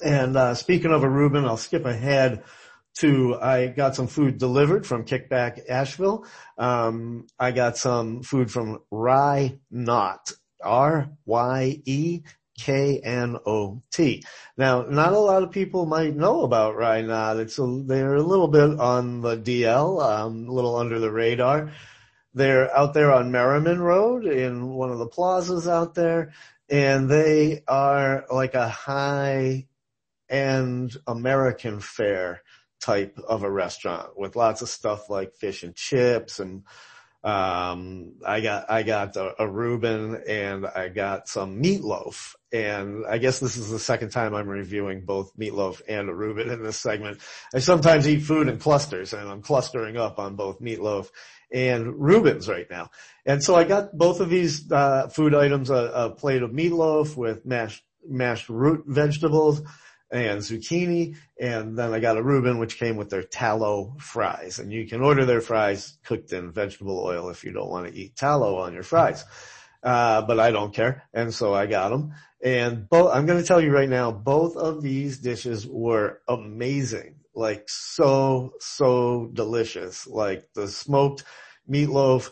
and 0.00 0.36
uh, 0.36 0.54
speaking 0.54 0.92
of 0.92 1.02
a 1.02 1.08
Reuben, 1.08 1.44
I'll 1.44 1.56
skip 1.56 1.84
ahead 1.84 2.44
to 2.98 3.36
I 3.40 3.68
got 3.68 3.94
some 3.94 4.08
food 4.08 4.38
delivered 4.38 4.86
from 4.86 5.04
Kickback 5.04 5.68
Asheville. 5.68 6.26
Um, 6.56 7.26
I 7.38 7.52
got 7.52 7.76
some 7.76 8.22
food 8.22 8.50
from 8.50 8.80
Rye 8.90 9.58
Knot, 9.70 10.32
R 10.62 11.10
Y 11.24 11.82
E 11.84 12.22
K-N-O-T. 12.58 14.24
Now, 14.56 14.82
not 14.82 15.12
a 15.12 15.18
lot 15.18 15.44
of 15.44 15.52
people 15.52 15.86
might 15.86 16.16
know 16.16 16.42
about 16.42 16.76
Rye 16.76 17.02
Knot. 17.02 17.38
It's 17.38 17.58
a, 17.58 17.82
they're 17.86 18.16
a 18.16 18.22
little 18.22 18.48
bit 18.48 18.80
on 18.80 19.20
the 19.20 19.36
DL, 19.36 20.02
um, 20.02 20.48
a 20.48 20.52
little 20.52 20.76
under 20.76 20.98
the 20.98 21.12
radar. 21.12 21.72
They're 22.34 22.76
out 22.76 22.94
there 22.94 23.12
on 23.12 23.30
Merrimon 23.30 23.78
Road 23.78 24.26
in 24.26 24.68
one 24.68 24.90
of 24.90 24.98
the 24.98 25.06
plazas 25.06 25.68
out 25.68 25.94
there, 25.94 26.32
and 26.68 27.08
they 27.08 27.62
are 27.66 28.26
like 28.30 28.54
a 28.54 28.68
high 28.68 29.67
end 30.28 30.96
American 31.06 31.80
fare 31.80 32.42
type 32.80 33.18
of 33.26 33.42
a 33.42 33.50
restaurant 33.50 34.18
with 34.18 34.36
lots 34.36 34.62
of 34.62 34.68
stuff 34.68 35.10
like 35.10 35.34
fish 35.34 35.62
and 35.62 35.74
chips 35.74 36.38
and 36.38 36.62
um, 37.24 38.12
I 38.24 38.40
got, 38.40 38.70
I 38.70 38.84
got 38.84 39.16
a, 39.16 39.42
a 39.42 39.48
Reuben 39.48 40.22
and 40.28 40.66
I 40.66 40.88
got 40.88 41.28
some 41.28 41.60
meatloaf. 41.60 42.34
And 42.52 43.04
I 43.06 43.18
guess 43.18 43.40
this 43.40 43.56
is 43.56 43.70
the 43.70 43.78
second 43.78 44.10
time 44.10 44.34
I'm 44.34 44.48
reviewing 44.48 45.04
both 45.04 45.36
meatloaf 45.36 45.82
and 45.88 46.08
a 46.08 46.14
Reuben 46.14 46.48
in 46.48 46.62
this 46.62 46.78
segment. 46.78 47.18
I 47.52 47.58
sometimes 47.58 48.08
eat 48.08 48.20
food 48.20 48.48
in 48.48 48.58
clusters 48.58 49.12
and 49.12 49.28
I'm 49.28 49.42
clustering 49.42 49.96
up 49.96 50.18
on 50.18 50.36
both 50.36 50.60
meatloaf 50.60 51.10
and 51.52 51.98
Reubens 51.98 52.48
right 52.48 52.70
now. 52.70 52.90
And 53.26 53.42
so 53.42 53.56
I 53.56 53.64
got 53.64 53.96
both 53.96 54.20
of 54.20 54.30
these, 54.30 54.70
uh, 54.70 55.08
food 55.08 55.34
items, 55.34 55.70
a, 55.70 55.90
a 55.94 56.10
plate 56.10 56.42
of 56.42 56.52
meatloaf 56.52 57.16
with 57.16 57.44
mashed, 57.44 57.82
mashed 58.08 58.48
root 58.48 58.84
vegetables, 58.86 59.60
and 60.10 60.40
zucchini. 60.40 61.16
And 61.40 61.78
then 61.78 61.92
I 61.92 62.00
got 62.00 62.16
a 62.16 62.22
Reuben, 62.22 62.58
which 62.58 62.78
came 62.78 62.96
with 62.96 63.10
their 63.10 63.22
tallow 63.22 63.94
fries. 63.98 64.58
And 64.58 64.72
you 64.72 64.86
can 64.86 65.02
order 65.02 65.24
their 65.24 65.40
fries 65.40 65.98
cooked 66.04 66.32
in 66.32 66.52
vegetable 66.52 66.98
oil 66.98 67.30
if 67.30 67.44
you 67.44 67.52
don't 67.52 67.70
want 67.70 67.86
to 67.86 67.94
eat 67.94 68.16
tallow 68.16 68.58
on 68.58 68.72
your 68.72 68.82
fries. 68.82 69.24
Uh, 69.82 70.22
but 70.22 70.40
I 70.40 70.50
don't 70.50 70.74
care. 70.74 71.04
And 71.14 71.32
so 71.32 71.54
I 71.54 71.66
got 71.66 71.90
them. 71.90 72.14
And 72.42 72.88
both, 72.88 73.14
I'm 73.14 73.26
going 73.26 73.40
to 73.40 73.46
tell 73.46 73.60
you 73.60 73.70
right 73.70 73.88
now, 73.88 74.10
both 74.10 74.56
of 74.56 74.82
these 74.82 75.18
dishes 75.18 75.66
were 75.66 76.20
amazing. 76.28 77.16
Like 77.34 77.68
so, 77.68 78.54
so 78.60 79.30
delicious. 79.32 80.06
Like 80.06 80.52
the 80.54 80.68
smoked 80.68 81.24
meatloaf 81.70 82.30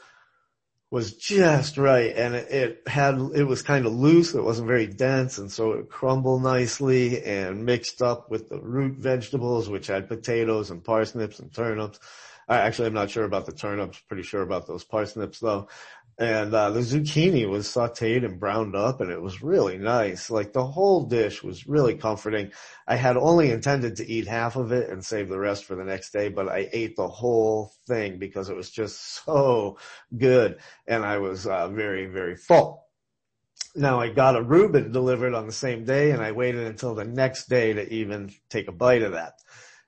was 0.96 1.12
just 1.12 1.76
right 1.76 2.16
and 2.16 2.34
it, 2.34 2.50
it 2.50 2.82
had 2.88 3.16
it 3.34 3.44
was 3.44 3.60
kind 3.60 3.84
of 3.84 3.92
loose 3.92 4.34
it 4.34 4.42
wasn't 4.42 4.66
very 4.66 4.86
dense 4.86 5.36
and 5.36 5.52
so 5.52 5.72
it 5.72 5.90
crumbled 5.90 6.42
nicely 6.42 7.22
and 7.22 7.66
mixed 7.66 8.00
up 8.00 8.30
with 8.30 8.48
the 8.48 8.58
root 8.58 8.96
vegetables 8.96 9.68
which 9.68 9.88
had 9.88 10.08
potatoes 10.08 10.70
and 10.70 10.82
parsnips 10.82 11.38
and 11.38 11.52
turnips. 11.52 12.00
I 12.48 12.56
actually 12.60 12.86
I'm 12.86 12.94
not 12.94 13.10
sure 13.10 13.24
about 13.24 13.44
the 13.44 13.52
turnips 13.52 14.00
pretty 14.08 14.22
sure 14.22 14.40
about 14.40 14.66
those 14.66 14.84
parsnips 14.84 15.38
though 15.38 15.68
and 16.18 16.54
uh, 16.54 16.70
the 16.70 16.80
zucchini 16.80 17.46
was 17.46 17.68
sauteed 17.68 18.24
and 18.24 18.40
browned 18.40 18.74
up 18.74 19.02
and 19.02 19.10
it 19.10 19.20
was 19.20 19.42
really 19.42 19.76
nice. 19.76 20.30
Like 20.30 20.52
the 20.52 20.64
whole 20.64 21.04
dish 21.04 21.42
was 21.42 21.66
really 21.66 21.94
comforting. 21.94 22.52
I 22.86 22.96
had 22.96 23.18
only 23.18 23.50
intended 23.50 23.96
to 23.96 24.10
eat 24.10 24.26
half 24.26 24.56
of 24.56 24.72
it 24.72 24.88
and 24.88 25.04
save 25.04 25.28
the 25.28 25.38
rest 25.38 25.66
for 25.66 25.74
the 25.74 25.84
next 25.84 26.12
day, 26.12 26.30
but 26.30 26.48
I 26.48 26.70
ate 26.72 26.96
the 26.96 27.08
whole 27.08 27.72
thing 27.86 28.18
because 28.18 28.48
it 28.48 28.56
was 28.56 28.70
just 28.70 28.98
so 29.24 29.76
good 30.16 30.58
and 30.86 31.04
I 31.04 31.18
was 31.18 31.46
uh, 31.46 31.68
very, 31.68 32.06
very 32.06 32.36
full. 32.36 32.84
Now 33.74 34.00
I 34.00 34.08
got 34.08 34.36
a 34.36 34.42
Reuben 34.42 34.92
delivered 34.92 35.34
on 35.34 35.46
the 35.46 35.52
same 35.52 35.84
day 35.84 36.12
and 36.12 36.22
I 36.22 36.32
waited 36.32 36.66
until 36.66 36.94
the 36.94 37.04
next 37.04 37.50
day 37.50 37.74
to 37.74 37.92
even 37.92 38.32
take 38.48 38.68
a 38.68 38.72
bite 38.72 39.02
of 39.02 39.12
that. 39.12 39.34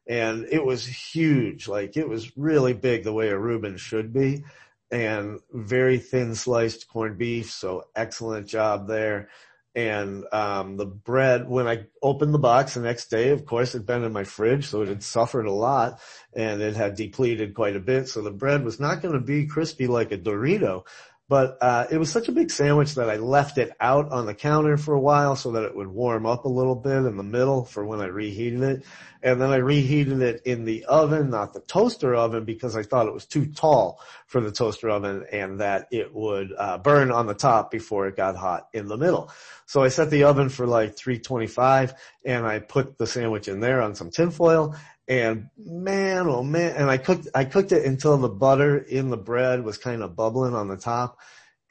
And 0.06 0.46
it 0.50 0.62
was 0.62 0.86
huge. 0.86 1.68
Like 1.68 1.96
it 1.96 2.08
was 2.08 2.36
really 2.36 2.74
big 2.74 3.04
the 3.04 3.14
way 3.14 3.28
a 3.28 3.38
Reuben 3.38 3.78
should 3.78 4.12
be 4.12 4.44
and 4.90 5.40
very 5.52 5.98
thin 5.98 6.34
sliced 6.34 6.88
corned 6.88 7.18
beef. 7.18 7.50
So 7.50 7.84
excellent 7.94 8.46
job 8.46 8.88
there. 8.88 9.28
And, 9.74 10.24
um, 10.32 10.76
the 10.76 10.86
bread, 10.86 11.48
when 11.48 11.68
I 11.68 11.86
opened 12.02 12.34
the 12.34 12.38
box 12.38 12.74
the 12.74 12.80
next 12.80 13.10
day, 13.10 13.28
of 13.30 13.44
course, 13.46 13.74
it'd 13.74 13.86
been 13.86 14.02
in 14.02 14.12
my 14.12 14.24
fridge, 14.24 14.66
so 14.66 14.82
it 14.82 14.88
had 14.88 15.04
suffered 15.04 15.46
a 15.46 15.52
lot 15.52 16.00
and 16.34 16.60
it 16.60 16.74
had 16.74 16.96
depleted 16.96 17.54
quite 17.54 17.76
a 17.76 17.80
bit. 17.80 18.08
So 18.08 18.22
the 18.22 18.32
bread 18.32 18.64
was 18.64 18.80
not 18.80 19.02
going 19.02 19.14
to 19.14 19.20
be 19.20 19.46
crispy 19.46 19.86
like 19.86 20.10
a 20.10 20.18
Dorito, 20.18 20.84
but 21.28 21.58
uh, 21.60 21.86
it 21.90 21.98
was 21.98 22.10
such 22.10 22.28
a 22.28 22.32
big 22.32 22.50
sandwich 22.50 22.94
that 22.94 23.10
I 23.10 23.16
left 23.16 23.58
it 23.58 23.70
out 23.80 24.10
on 24.10 24.24
the 24.24 24.34
counter 24.34 24.78
for 24.78 24.94
a 24.94 25.00
while 25.00 25.36
so 25.36 25.52
that 25.52 25.64
it 25.64 25.76
would 25.76 25.88
warm 25.88 26.24
up 26.24 26.46
a 26.46 26.48
little 26.48 26.74
bit 26.74 27.04
in 27.04 27.18
the 27.18 27.22
middle 27.22 27.64
for 27.64 27.84
when 27.84 28.00
I 28.00 28.06
reheated 28.06 28.62
it. 28.62 28.84
And 29.22 29.40
then 29.40 29.50
I 29.50 29.56
reheated 29.56 30.22
it 30.22 30.42
in 30.46 30.64
the 30.64 30.84
oven, 30.86 31.28
not 31.28 31.52
the 31.52 31.60
toaster 31.60 32.14
oven, 32.14 32.44
because 32.44 32.76
I 32.76 32.82
thought 32.82 33.08
it 33.08 33.12
was 33.12 33.26
too 33.26 33.46
tall 33.46 34.00
for 34.26 34.40
the 34.40 34.52
toaster 34.52 34.88
oven 34.88 35.26
and 35.30 35.60
that 35.60 35.88
it 35.90 36.14
would 36.14 36.54
uh, 36.56 36.78
burn 36.78 37.10
on 37.10 37.26
the 37.26 37.34
top 37.34 37.70
before 37.70 38.06
it 38.06 38.16
got 38.16 38.36
hot 38.36 38.68
in 38.72 38.86
the 38.86 38.96
middle. 38.96 39.30
So 39.66 39.82
I 39.82 39.88
set 39.88 40.08
the 40.08 40.24
oven 40.24 40.48
for 40.48 40.66
like 40.66 40.96
325 40.96 41.94
and 42.24 42.46
I 42.46 42.60
put 42.60 42.96
the 42.96 43.06
sandwich 43.06 43.48
in 43.48 43.60
there 43.60 43.82
on 43.82 43.94
some 43.94 44.10
tinfoil 44.10 44.76
and 45.08 45.48
man, 45.56 46.26
oh 46.28 46.42
man, 46.42 46.76
and 46.76 46.90
I 46.90 46.98
cooked, 46.98 47.28
I 47.34 47.44
cooked 47.44 47.72
it 47.72 47.86
until 47.86 48.18
the 48.18 48.28
butter 48.28 48.76
in 48.76 49.08
the 49.08 49.16
bread 49.16 49.64
was 49.64 49.78
kind 49.78 50.02
of 50.02 50.14
bubbling 50.14 50.54
on 50.54 50.68
the 50.68 50.76
top. 50.76 51.18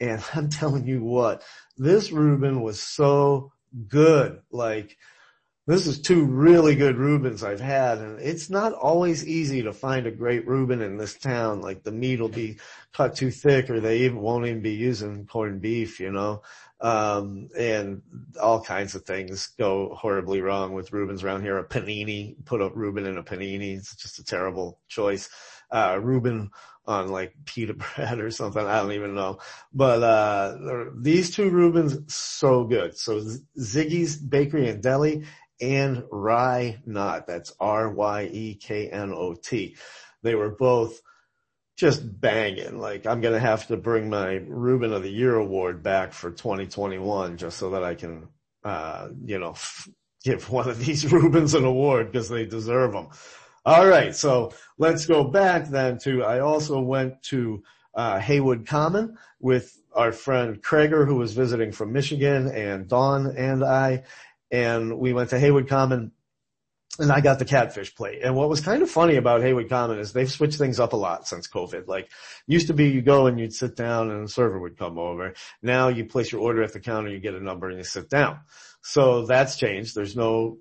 And 0.00 0.22
I'm 0.34 0.48
telling 0.48 0.86
you 0.86 1.02
what, 1.02 1.42
this 1.76 2.10
Reuben 2.10 2.62
was 2.62 2.80
so 2.80 3.52
good. 3.86 4.40
Like, 4.50 4.96
this 5.68 5.86
is 5.86 6.00
two 6.00 6.24
really 6.24 6.74
good 6.74 6.96
Reubens 6.96 7.44
I've 7.44 7.60
had, 7.60 7.98
and 7.98 8.18
it's 8.20 8.48
not 8.48 8.72
always 8.72 9.28
easy 9.28 9.62
to 9.64 9.74
find 9.74 10.06
a 10.06 10.10
great 10.10 10.48
Reuben 10.48 10.80
in 10.80 10.96
this 10.96 11.18
town. 11.18 11.60
Like 11.60 11.82
the 11.82 11.92
meat 11.92 12.20
will 12.20 12.30
be 12.30 12.56
cut 12.94 13.14
too 13.14 13.30
thick, 13.30 13.68
or 13.68 13.78
they 13.78 13.98
even 13.98 14.22
won't 14.22 14.46
even 14.46 14.62
be 14.62 14.72
using 14.72 15.26
corned 15.26 15.60
beef, 15.60 16.00
you 16.00 16.10
know. 16.10 16.40
Um, 16.80 17.50
and 17.54 18.00
all 18.40 18.62
kinds 18.62 18.94
of 18.94 19.04
things 19.04 19.48
go 19.58 19.94
horribly 19.94 20.40
wrong 20.40 20.72
with 20.72 20.90
Reubens 20.90 21.22
around 21.22 21.42
here. 21.42 21.58
A 21.58 21.64
panini, 21.64 22.36
put 22.46 22.62
a 22.62 22.70
Reuben 22.70 23.04
in 23.04 23.18
a 23.18 23.22
panini. 23.22 23.76
It's 23.76 23.94
just 23.94 24.18
a 24.18 24.24
terrible 24.24 24.78
choice. 24.88 25.28
Uh, 25.70 25.98
Reuben 26.00 26.50
on 26.86 27.08
like 27.08 27.34
pita 27.44 27.74
bread 27.94 28.20
or 28.20 28.30
something. 28.30 28.64
I 28.64 28.80
don't 28.80 28.92
even 28.92 29.14
know. 29.14 29.40
But, 29.74 30.02
uh, 30.02 30.84
these 30.96 31.30
two 31.30 31.50
Reubens, 31.50 32.14
so 32.14 32.64
good. 32.64 32.96
So 32.96 33.20
Ziggy's 33.58 34.16
Bakery 34.16 34.70
and 34.70 34.82
Deli 34.82 35.24
and 35.60 36.04
Rye 36.10 36.78
Knot. 36.86 37.26
That's 37.26 37.52
R-Y-E-K-N-O-T. 37.60 38.16
They 40.22 40.34
were 40.34 40.50
both 40.50 41.00
just 41.76 42.20
banging. 42.20 42.78
Like 42.78 43.06
I'm 43.06 43.20
going 43.20 43.34
to 43.34 43.40
have 43.40 43.66
to 43.68 43.76
bring 43.76 44.10
my 44.10 44.40
Reuben 44.46 44.92
of 44.92 45.02
the 45.02 45.10
Year 45.10 45.36
award 45.36 45.82
back 45.82 46.12
for 46.12 46.30
2021 46.30 47.36
just 47.36 47.56
so 47.58 47.70
that 47.70 47.84
I 47.84 47.94
can, 47.94 48.28
uh, 48.64 49.08
you 49.24 49.38
know, 49.38 49.54
give 50.24 50.50
one 50.50 50.68
of 50.68 50.84
these 50.84 51.10
Reubens 51.12 51.54
an 51.54 51.64
award 51.64 52.10
because 52.10 52.28
they 52.28 52.44
deserve 52.44 52.92
them. 52.92 53.08
All 53.64 53.86
right. 53.86 54.14
So 54.14 54.52
let's 54.78 55.06
go 55.06 55.24
back 55.24 55.68
then 55.68 55.98
to, 55.98 56.24
I 56.24 56.40
also 56.40 56.80
went 56.80 57.22
to, 57.24 57.62
uh, 57.94 58.18
Haywood 58.18 58.66
Common 58.66 59.16
with 59.40 59.78
our 59.94 60.12
friend 60.12 60.62
Krager 60.62 61.06
who 61.06 61.16
was 61.16 61.32
visiting 61.32 61.72
from 61.72 61.92
Michigan 61.92 62.48
and 62.48 62.88
Dawn 62.88 63.34
and 63.36 63.64
I, 63.64 64.04
and 64.50 64.98
we 64.98 65.12
went 65.12 65.30
to 65.30 65.38
Haywood 65.38 65.68
Common 65.68 66.12
and 66.98 67.12
I 67.12 67.20
got 67.20 67.38
the 67.38 67.44
catfish 67.44 67.94
plate. 67.94 68.22
And 68.24 68.34
what 68.34 68.48
was 68.48 68.60
kind 68.60 68.82
of 68.82 68.90
funny 68.90 69.16
about 69.16 69.42
Haywood 69.42 69.68
Common 69.68 69.98
is 69.98 70.12
they've 70.12 70.30
switched 70.30 70.58
things 70.58 70.80
up 70.80 70.92
a 70.92 70.96
lot 70.96 71.28
since 71.28 71.46
COVID. 71.46 71.86
Like 71.86 72.10
used 72.46 72.68
to 72.68 72.74
be 72.74 72.88
you 72.88 73.02
go 73.02 73.26
and 73.26 73.38
you'd 73.38 73.54
sit 73.54 73.76
down 73.76 74.10
and 74.10 74.24
a 74.24 74.28
server 74.28 74.58
would 74.58 74.78
come 74.78 74.98
over. 74.98 75.34
Now 75.62 75.88
you 75.88 76.06
place 76.06 76.32
your 76.32 76.40
order 76.40 76.62
at 76.62 76.72
the 76.72 76.80
counter, 76.80 77.10
you 77.10 77.20
get 77.20 77.34
a 77.34 77.40
number 77.40 77.68
and 77.68 77.78
you 77.78 77.84
sit 77.84 78.10
down. 78.10 78.40
So 78.82 79.26
that's 79.26 79.56
changed. 79.56 79.94
There's 79.94 80.16
no 80.16 80.58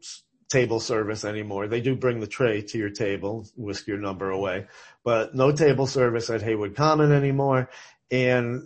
table 0.49 0.79
service 0.79 1.25
anymore. 1.25 1.67
They 1.67 1.81
do 1.81 1.95
bring 1.95 2.19
the 2.19 2.27
tray 2.27 2.61
to 2.61 2.77
your 2.77 2.89
table, 2.89 3.47
whisk 3.55 3.87
your 3.87 3.97
number 3.97 4.29
away, 4.29 4.67
but 5.03 5.35
no 5.35 5.51
table 5.51 5.87
service 5.87 6.29
at 6.29 6.41
Haywood 6.41 6.75
Common 6.75 7.11
anymore. 7.11 7.69
And 8.11 8.63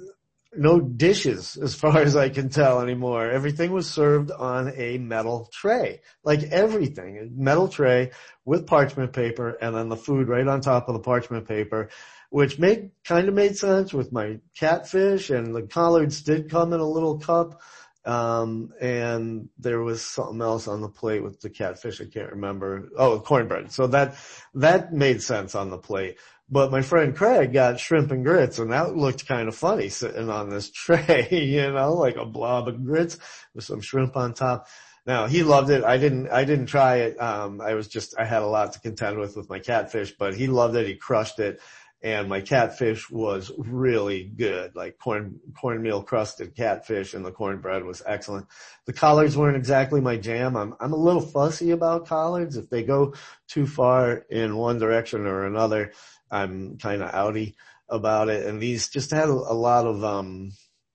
no 0.54 0.82
dishes 0.82 1.58
as 1.58 1.76
far 1.76 2.00
as 2.00 2.16
I 2.16 2.30
can 2.30 2.50
tell 2.50 2.82
anymore. 2.82 3.30
Everything 3.30 3.72
was 3.72 3.90
served 3.90 4.32
on 4.32 4.74
a 4.76 4.98
metal 4.98 5.50
tray. 5.52 6.02
Like 6.24 6.44
everything. 6.44 7.18
A 7.18 7.42
metal 7.42 7.68
tray 7.68 8.12
with 8.44 8.68
parchment 8.68 9.14
paper 9.14 9.58
and 9.62 9.76
then 9.76 9.90
the 9.90 9.96
food 9.96 10.28
right 10.28 10.48
on 10.48 10.62
top 10.62 10.88
of 10.88 10.94
the 10.94 11.00
parchment 11.00 11.48
paper, 11.48 11.90
which 12.30 12.60
made, 12.60 12.92
kind 13.06 13.30
of 13.30 13.34
made 13.34 13.58
sense 13.58 13.94
with 13.94 14.12
my 14.12 14.40
catfish 14.58 15.30
and 15.30 15.56
the 15.56 15.64
collards 15.64 16.22
did 16.22 16.50
come 16.50 16.74
in 16.74 16.80
a 16.80 16.90
little 16.90 17.20
cup. 17.20 17.62
Um, 18.04 18.74
and 18.82 19.50
there 19.60 19.82
was 19.82 20.04
something 20.04 20.42
else 20.42 20.68
on 20.68 20.82
the 20.82 20.90
plate 20.90 21.24
with 21.24 21.40
the 21.40 21.52
catfish. 21.52 22.02
I 22.02 22.06
can't 22.06 22.32
remember. 22.32 22.90
Oh, 22.98 23.20
cornbread. 23.20 23.72
So 23.72 23.88
that, 23.88 24.16
that 24.56 24.92
made 24.92 25.22
sense 25.22 25.54
on 25.54 25.70
the 25.70 25.78
plate. 25.78 26.18
But 26.52 26.70
my 26.70 26.82
friend 26.82 27.16
Craig 27.16 27.54
got 27.54 27.80
shrimp 27.80 28.12
and 28.12 28.26
grits 28.26 28.60
and 28.60 28.72
that 28.74 28.96
looked 28.98 29.26
kind 29.26 29.48
of 29.48 29.56
funny 29.56 29.88
sitting 29.88 30.30
on 30.30 30.50
this 30.50 30.70
tray, 30.84 31.28
you 31.32 31.72
know, 31.72 31.94
like 31.94 32.18
a 32.18 32.26
blob 32.26 32.68
of 32.68 32.86
grits 32.86 33.18
with 33.56 33.64
some 33.64 33.80
shrimp 33.80 34.18
on 34.18 34.34
top. 34.34 34.68
Now 35.06 35.28
he 35.28 35.44
loved 35.44 35.70
it. 35.72 35.84
I 35.84 35.98
didn't, 35.98 36.28
I 36.30 36.44
didn't 36.44 36.68
try 36.68 36.98
it. 36.98 37.20
Um, 37.22 37.62
I 37.62 37.74
was 37.74 37.88
just, 37.88 38.20
I 38.20 38.26
had 38.26 38.44
a 38.44 38.48
lot 38.48 38.74
to 38.74 38.80
contend 38.82 39.18
with 39.18 39.36
with 39.38 39.50
my 39.50 39.60
catfish, 39.60 40.12
but 40.12 40.36
he 40.36 40.48
loved 40.48 40.76
it. 40.76 40.86
He 40.88 40.96
crushed 40.96 41.40
it. 41.40 41.60
and 42.04 42.28
my 42.28 42.42
catfish 42.42 43.10
was 43.10 43.52
really 43.58 44.24
good, 44.24 44.76
like 44.76 44.98
corn 44.98 45.40
cornmeal 45.56 46.02
crusted 46.02 46.56
catfish, 46.56 47.14
and 47.14 47.24
the 47.24 47.32
cornbread 47.32 47.84
was 47.86 48.02
excellent. 48.06 48.48
The 48.86 48.94
collards 48.94 49.38
weren't 49.38 49.58
exactly 49.58 50.02
my 50.02 50.18
jam. 50.18 50.56
I'm 50.58 50.76
I'm 50.80 50.94
a 50.94 50.98
little 50.98 51.22
fussy 51.22 51.72
about 51.72 52.08
collards. 52.08 52.58
If 52.58 52.70
they 52.70 52.84
go 52.84 53.14
too 53.48 53.68
far 53.68 54.26
in 54.30 54.58
one 54.58 54.80
direction 54.80 55.28
or 55.28 55.46
another, 55.46 55.92
I'm 56.32 56.78
kind 56.78 57.02
of 57.02 57.12
outy 57.12 57.56
about 57.90 58.30
it. 58.30 58.46
And 58.46 58.62
these 58.62 58.90
just 58.90 59.12
had 59.12 59.30
a, 59.30 59.34
a 59.34 59.54
lot 59.54 59.86
of 59.86 60.04
um 60.04 60.52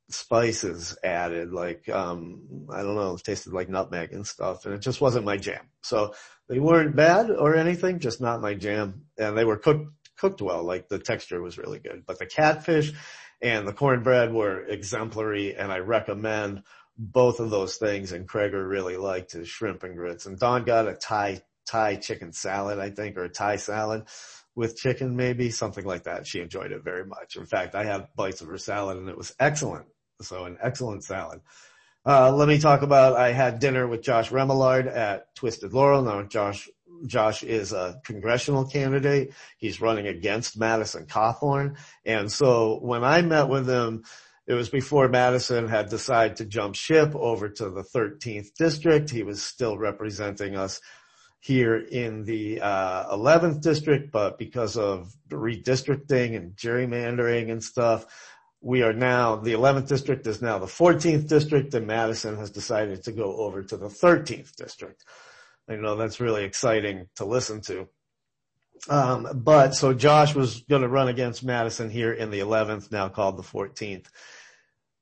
spices 0.08 0.96
added, 1.04 1.52
like 1.52 1.88
um 1.88 2.66
I 2.72 2.82
don't 2.82 2.96
know, 2.96 3.16
tasted 3.16 3.52
like 3.52 3.68
nutmeg 3.68 4.12
and 4.12 4.26
stuff, 4.26 4.64
and 4.64 4.74
it 4.74 4.80
just 4.80 5.00
wasn't 5.00 5.26
my 5.26 5.36
jam. 5.36 5.68
So 5.82 6.14
they 6.48 6.58
weren't 6.58 6.96
bad 6.96 7.30
or 7.30 7.54
anything, 7.54 7.98
just 7.98 8.20
not 8.20 8.40
my 8.40 8.54
jam. 8.54 9.06
And 9.18 9.36
they 9.36 9.44
were 9.44 9.56
cooked 9.58 9.90
cooked 10.16 10.40
well. 10.42 10.62
Like 10.62 10.88
the 10.88 10.98
texture 10.98 11.42
was 11.42 11.58
really 11.58 11.78
good. 11.78 12.04
But 12.06 12.18
the 12.18 12.26
catfish 12.26 12.92
and 13.42 13.68
the 13.68 13.72
cornbread 13.72 14.32
were 14.32 14.64
exemplary 14.64 15.54
and 15.54 15.70
I 15.70 15.78
recommend 15.78 16.62
both 16.98 17.40
of 17.40 17.50
those 17.50 17.76
things 17.76 18.12
and 18.12 18.28
Kreger 18.28 18.66
really 18.66 18.96
liked 18.96 19.32
his 19.32 19.48
shrimp 19.48 19.82
and 19.82 19.94
grits. 19.96 20.24
And 20.24 20.38
Dawn 20.38 20.64
got 20.64 20.88
a 20.88 20.94
Thai 20.94 21.42
Thai 21.66 21.96
chicken 21.96 22.32
salad, 22.32 22.78
I 22.78 22.90
think, 22.90 23.16
or 23.16 23.24
a 23.24 23.28
Thai 23.28 23.56
salad 23.56 24.04
with 24.56 24.76
chicken 24.76 25.14
maybe, 25.14 25.50
something 25.50 25.84
like 25.84 26.04
that. 26.04 26.26
She 26.26 26.40
enjoyed 26.40 26.72
it 26.72 26.82
very 26.82 27.04
much. 27.04 27.36
In 27.36 27.46
fact, 27.46 27.74
I 27.76 27.84
had 27.84 28.08
bites 28.16 28.40
of 28.40 28.48
her 28.48 28.58
salad 28.58 28.96
and 28.96 29.08
it 29.08 29.16
was 29.16 29.34
excellent. 29.38 29.86
So 30.22 30.46
an 30.46 30.56
excellent 30.60 31.04
salad. 31.04 31.42
Uh, 32.04 32.32
let 32.32 32.48
me 32.48 32.58
talk 32.58 32.82
about, 32.82 33.16
I 33.16 33.32
had 33.32 33.58
dinner 33.58 33.86
with 33.86 34.02
Josh 34.02 34.30
Remillard 34.30 34.86
at 34.86 35.34
Twisted 35.34 35.72
Laurel. 35.72 36.02
Now 36.02 36.22
Josh 36.22 36.68
Josh 37.04 37.42
is 37.42 37.74
a 37.74 38.00
congressional 38.04 38.64
candidate. 38.64 39.34
He's 39.58 39.82
running 39.82 40.06
against 40.06 40.58
Madison 40.58 41.04
Cawthorn. 41.04 41.76
And 42.06 42.32
so 42.32 42.78
when 42.80 43.04
I 43.04 43.20
met 43.20 43.48
with 43.48 43.68
him, 43.68 44.04
it 44.46 44.54
was 44.54 44.70
before 44.70 45.08
Madison 45.08 45.68
had 45.68 45.90
decided 45.90 46.38
to 46.38 46.46
jump 46.46 46.74
ship 46.74 47.14
over 47.14 47.50
to 47.50 47.68
the 47.68 47.82
13th 47.82 48.54
district. 48.54 49.10
He 49.10 49.24
was 49.24 49.42
still 49.42 49.76
representing 49.76 50.56
us 50.56 50.80
here 51.40 51.76
in 51.76 52.24
the 52.24 52.60
uh, 52.60 53.16
11th 53.16 53.60
district, 53.60 54.10
but 54.10 54.38
because 54.38 54.76
of 54.76 55.14
redistricting 55.28 56.36
and 56.36 56.56
gerrymandering 56.56 57.50
and 57.50 57.62
stuff, 57.62 58.06
we 58.60 58.82
are 58.82 58.92
now, 58.92 59.36
the 59.36 59.52
11th 59.52 59.86
district 59.86 60.26
is 60.26 60.42
now 60.42 60.58
the 60.58 60.66
14th 60.66 61.28
district 61.28 61.74
and 61.74 61.86
Madison 61.86 62.36
has 62.36 62.50
decided 62.50 63.04
to 63.04 63.12
go 63.12 63.36
over 63.36 63.62
to 63.62 63.76
the 63.76 63.88
13th 63.88 64.56
district. 64.56 65.04
I 65.68 65.76
know 65.76 65.96
that's 65.96 66.20
really 66.20 66.44
exciting 66.44 67.08
to 67.16 67.24
listen 67.24 67.60
to. 67.62 67.88
Um, 68.88 69.28
but 69.34 69.74
so 69.74 69.94
Josh 69.94 70.34
was 70.34 70.62
going 70.62 70.82
to 70.82 70.88
run 70.88 71.08
against 71.08 71.44
Madison 71.44 71.90
here 71.90 72.12
in 72.12 72.30
the 72.30 72.40
11th, 72.40 72.92
now 72.92 73.08
called 73.08 73.36
the 73.36 73.42
14th. 73.42 74.06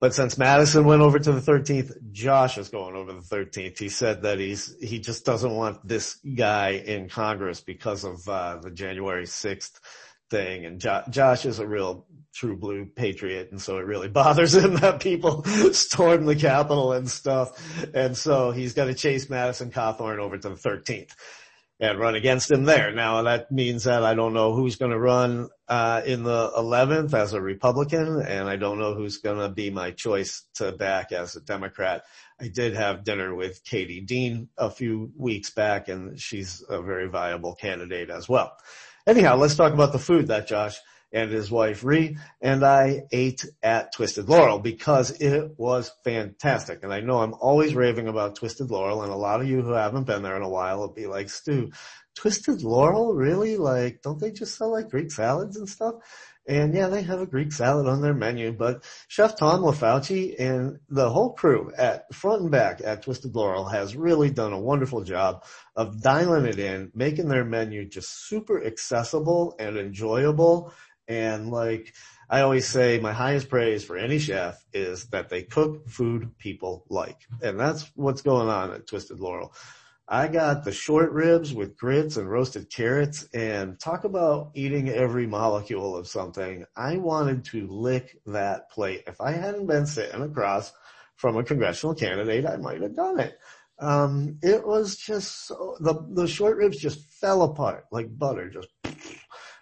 But 0.05 0.15
since 0.15 0.37
Madison 0.37 0.85
went 0.85 1.01
over 1.01 1.19
to 1.19 1.33
the 1.33 1.41
13th, 1.41 2.13
Josh 2.13 2.59
is 2.59 2.69
going 2.69 2.95
over 2.95 3.15
the 3.15 3.23
13th. 3.23 3.79
He 3.79 3.89
said 3.89 4.21
that 4.25 4.39
he's, 4.39 4.77
he 4.79 4.99
just 4.99 5.25
doesn't 5.25 5.51
want 5.51 5.89
this 5.89 6.17
guy 6.17 6.73
in 6.73 7.09
Congress 7.09 7.63
because 7.63 8.05
of, 8.05 8.29
uh, 8.29 8.59
the 8.61 8.71
January 8.71 9.25
6th 9.25 9.81
thing. 10.29 10.67
And 10.67 10.79
jo- 10.79 11.05
Josh 11.09 11.47
is 11.47 11.59
a 11.59 11.67
real 11.67 12.05
true 12.35 12.55
blue 12.55 12.85
patriot. 12.85 13.49
And 13.51 13.63
so 13.63 13.79
it 13.79 13.87
really 13.87 14.09
bothers 14.21 14.55
him 14.55 14.75
that 14.75 15.01
people 15.01 15.43
storm 15.73 16.27
the 16.27 16.37
Capitol 16.37 16.93
and 16.93 17.09
stuff. 17.09 17.59
And 17.95 18.15
so 18.15 18.51
he's 18.51 18.75
going 18.75 18.89
to 18.89 18.95
chase 18.95 19.31
Madison 19.31 19.71
Cawthorn 19.71 20.19
over 20.19 20.37
to 20.37 20.51
the 20.51 20.55
13th 20.55 21.13
and 21.91 21.99
run 21.99 22.15
against 22.15 22.51
him 22.51 22.65
there. 22.65 22.93
Now 22.93 23.23
that 23.23 23.51
means 23.51 23.85
that 23.85 24.05
I 24.05 24.15
don't 24.15 24.35
know 24.35 24.55
who's 24.55 24.77
going 24.77 24.91
to 24.91 24.99
run, 24.99 25.49
uh, 25.69 26.03
in 26.05 26.23
the 26.25 26.51
11th 26.57 27.15
as 27.15 27.33
a 27.33 27.41
Republican 27.41 28.21
and 28.21 28.49
I 28.49 28.57
don't 28.57 28.79
know 28.79 28.95
who's 28.95 29.19
going 29.19 29.39
to 29.39 29.49
be 29.49 29.71
my 29.71 29.91
choice 29.91 30.45
to 30.55 30.73
back 30.73 31.13
as 31.13 31.37
a 31.37 31.41
Democrat. 31.41 32.05
I 32.41 32.49
did 32.49 32.75
have 32.75 33.05
dinner 33.05 33.35
with 33.35 33.65
Katie 33.65 34.01
Dean 34.01 34.49
a 34.59 34.71
few 34.71 35.13
weeks 35.17 35.51
back 35.51 35.89
and 35.89 36.21
she's 36.21 36.63
a 36.69 36.83
very 36.83 37.09
viable 37.09 37.55
candidate 37.55 38.11
as 38.11 38.29
well. 38.29 38.57
Anyhow, 39.07 39.37
let's 39.37 39.57
talk 39.57 39.73
about 39.73 39.93
the 39.93 39.99
food 39.99 40.29
that 40.29 40.47
Josh 40.47 40.79
and 41.13 41.31
his 41.31 41.51
wife 41.51 41.85
Ree 41.85 42.17
and 42.41 42.65
I 42.65 43.03
ate 43.13 43.45
at 43.63 43.93
Twisted 43.93 44.29
Laurel 44.29 44.59
because 44.59 45.11
it 45.21 45.53
was 45.57 45.93
fantastic. 46.03 46.83
And 46.83 46.93
I 46.93 47.01
know 47.01 47.21
I'm 47.21 47.35
always 47.35 47.75
raving 47.75 48.09
about 48.09 48.37
Twisted 48.37 48.71
Laurel 48.71 49.03
and 49.03 49.13
a 49.13 49.17
lot 49.17 49.41
of 49.41 49.49
you 49.49 49.63
who 49.63 49.73
haven't 49.73 50.05
been 50.05 50.23
there 50.23 50.37
in 50.37 50.43
a 50.43 50.49
while 50.49 50.79
will 50.79 50.93
be 50.93 51.07
like, 51.07 51.31
Stu, 51.31 51.71
Twisted 52.15 52.63
Laurel? 52.63 53.15
Really? 53.15 53.57
Like, 53.57 54.03
don't 54.03 54.21
they 54.21 54.31
just 54.31 54.57
sell 54.57 54.73
like 54.73 54.91
Greek 54.91 55.11
salads 55.11 55.57
and 55.57 55.69
stuff? 55.69 55.97
And 56.47 56.75
yeah, 56.75 56.89
they 56.89 57.03
have 57.03 57.21
a 57.21 57.27
Greek 57.27 57.53
salad 57.53 57.87
on 57.87 58.03
their 58.03 58.13
menu, 58.13 58.53
but 58.53 58.85
Chef 59.09 59.37
Tom 59.39 59.63
LaFauci 59.63 60.35
and 60.39 60.79
the 60.91 61.09
whole 61.09 61.33
crew 61.33 61.73
at 61.77 62.13
front 62.13 62.43
and 62.43 62.51
back 62.51 62.83
at 62.85 63.03
Twisted 63.03 63.35
Laurel 63.35 63.65
has 63.65 63.97
really 63.97 64.31
done 64.31 64.53
a 64.53 64.61
wonderful 64.61 65.03
job 65.03 65.45
of 65.75 66.03
dialing 66.03 66.45
it 66.45 66.59
in, 66.59 66.91
making 66.95 67.29
their 67.29 67.47
menu 67.47 67.89
just 67.89 68.29
super 68.29 68.63
accessible 68.63 69.57
and 69.59 69.79
enjoyable. 69.79 70.73
And 71.09 71.51
like, 71.51 71.95
I 72.31 72.41
always 72.41 72.67
say 72.67 72.99
my 72.99 73.13
highest 73.13 73.49
praise 73.49 73.85
for 73.85 73.97
any 73.97 74.19
chef 74.19 74.65
is 74.73 75.07
that 75.07 75.29
they 75.29 75.43
cook 75.43 75.89
food 75.89 76.37
people 76.39 76.85
like. 76.89 77.19
And 77.43 77.59
that's 77.61 77.91
what's 77.95 78.23
going 78.23 78.49
on 78.49 78.73
at 78.73 78.87
Twisted 78.87 79.21
Laurel. 79.21 79.55
I 80.07 80.29
got 80.29 80.65
the 80.65 80.73
short 80.73 81.13
ribs 81.13 81.55
with 81.55 81.79
grits 81.79 82.19
and 82.19 82.31
roasted 82.31 82.71
carrots 82.71 83.27
and 83.33 83.81
talk 83.81 84.05
about 84.05 84.51
eating 84.55 84.91
every 84.91 85.27
molecule 85.27 85.97
of 85.97 86.07
something. 86.07 86.67
I 86.77 86.99
wanted 86.99 87.47
to 87.47 87.67
lick 87.67 88.19
that 88.27 88.71
plate. 88.71 89.05
If 89.07 89.21
I 89.21 89.33
hadn't 89.33 89.67
been 89.67 89.87
sitting 89.87 90.21
across 90.21 90.73
from 91.17 91.39
a 91.39 91.45
congressional 91.45 91.95
candidate, 91.95 92.45
I 92.45 92.57
might 92.57 92.83
have 92.83 92.95
done 92.95 93.19
it. 93.19 93.39
Um, 93.79 94.39
it 94.43 94.67
was 94.67 94.97
just 94.97 95.47
so, 95.47 95.77
the, 95.81 95.95
the 96.11 96.29
short 96.29 96.59
ribs 96.59 96.79
just 96.79 97.11
fell 97.13 97.43
apart 97.43 97.87
like 97.91 98.17
butter, 98.17 98.51
just 98.51 98.69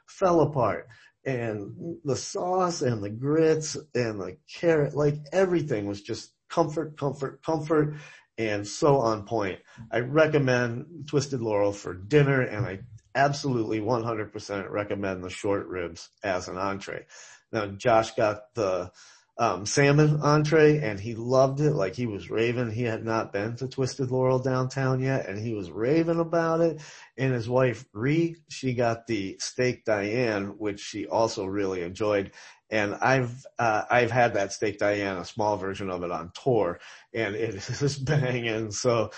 fell 0.06 0.40
apart. 0.40 0.88
And 1.24 1.98
the 2.04 2.16
sauce 2.16 2.82
and 2.82 3.02
the 3.02 3.10
grits 3.10 3.76
and 3.94 4.20
the 4.20 4.38
carrot, 4.52 4.94
like 4.94 5.18
everything 5.32 5.86
was 5.86 6.02
just 6.02 6.32
comfort, 6.48 6.98
comfort, 6.98 7.42
comfort 7.44 7.94
and 8.38 8.66
so 8.66 8.98
on 8.98 9.24
point. 9.24 9.60
I 9.90 10.00
recommend 10.00 11.06
Twisted 11.08 11.40
Laurel 11.40 11.72
for 11.72 11.94
dinner 11.94 12.40
and 12.40 12.66
I 12.66 12.80
absolutely 13.14 13.80
100% 13.80 14.70
recommend 14.70 15.22
the 15.22 15.30
short 15.30 15.66
ribs 15.66 16.08
as 16.22 16.48
an 16.48 16.56
entree. 16.56 17.06
Now 17.52 17.66
Josh 17.66 18.14
got 18.14 18.54
the 18.54 18.90
um, 19.38 19.64
salmon 19.64 20.20
entree 20.22 20.78
and 20.78 21.00
he 21.00 21.14
loved 21.14 21.60
it 21.60 21.72
like 21.72 21.94
he 21.94 22.06
was 22.06 22.30
raving. 22.30 22.70
He 22.70 22.82
had 22.82 23.04
not 23.04 23.32
been 23.32 23.56
to 23.56 23.68
Twisted 23.68 24.10
Laurel 24.10 24.38
downtown 24.38 25.00
yet 25.00 25.28
and 25.28 25.38
he 25.38 25.54
was 25.54 25.70
raving 25.70 26.20
about 26.20 26.60
it. 26.60 26.80
And 27.16 27.32
his 27.32 27.48
wife 27.48 27.84
Ree, 27.92 28.36
she 28.48 28.74
got 28.74 29.06
the 29.06 29.36
steak 29.40 29.84
Diane, 29.84 30.58
which 30.58 30.80
she 30.80 31.06
also 31.06 31.46
really 31.46 31.82
enjoyed. 31.82 32.32
And 32.70 32.94
I've, 32.94 33.44
uh, 33.58 33.84
I've 33.90 34.10
had 34.10 34.34
that 34.34 34.52
steak 34.52 34.78
Diane, 34.78 35.16
a 35.16 35.24
small 35.24 35.56
version 35.56 35.88
of 35.90 36.02
it 36.02 36.10
on 36.10 36.30
tour 36.34 36.80
and 37.14 37.34
it 37.34 37.54
is 37.82 37.98
banging. 37.98 38.70
So, 38.70 39.10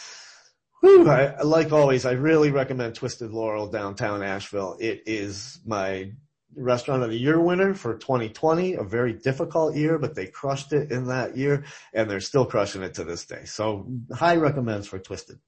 I, 0.85 1.43
like 1.43 1.73
always, 1.73 2.05
I 2.05 2.13
really 2.13 2.51
recommend 2.51 2.95
Twisted 2.95 3.31
Laurel 3.31 3.69
downtown 3.69 4.23
Asheville. 4.23 4.77
It 4.79 5.05
is 5.07 5.59
my 5.65 6.13
restaurant 6.57 7.03
of 7.03 7.11
the 7.11 7.19
year 7.19 7.41
winner 7.41 7.75
for 7.75 7.95
2020, 7.95 8.75
a 8.75 8.83
very 8.83 9.13
difficult 9.13 9.77
year, 9.77 9.99
but 9.99 10.15
they 10.15 10.27
crushed 10.27 10.73
it 10.73 10.91
in 10.91 11.07
that 11.07 11.37
year 11.37 11.65
and 11.93 12.11
they're 12.11 12.21
still 12.21 12.47
crushing 12.47 12.83
it 12.83 12.95
to 12.95 13.05
this 13.05 13.25
day. 13.25 13.45
So 13.45 13.87
high 14.13 14.37
recommends 14.37 14.87
for 14.87 14.99
Twisted. 14.99 15.39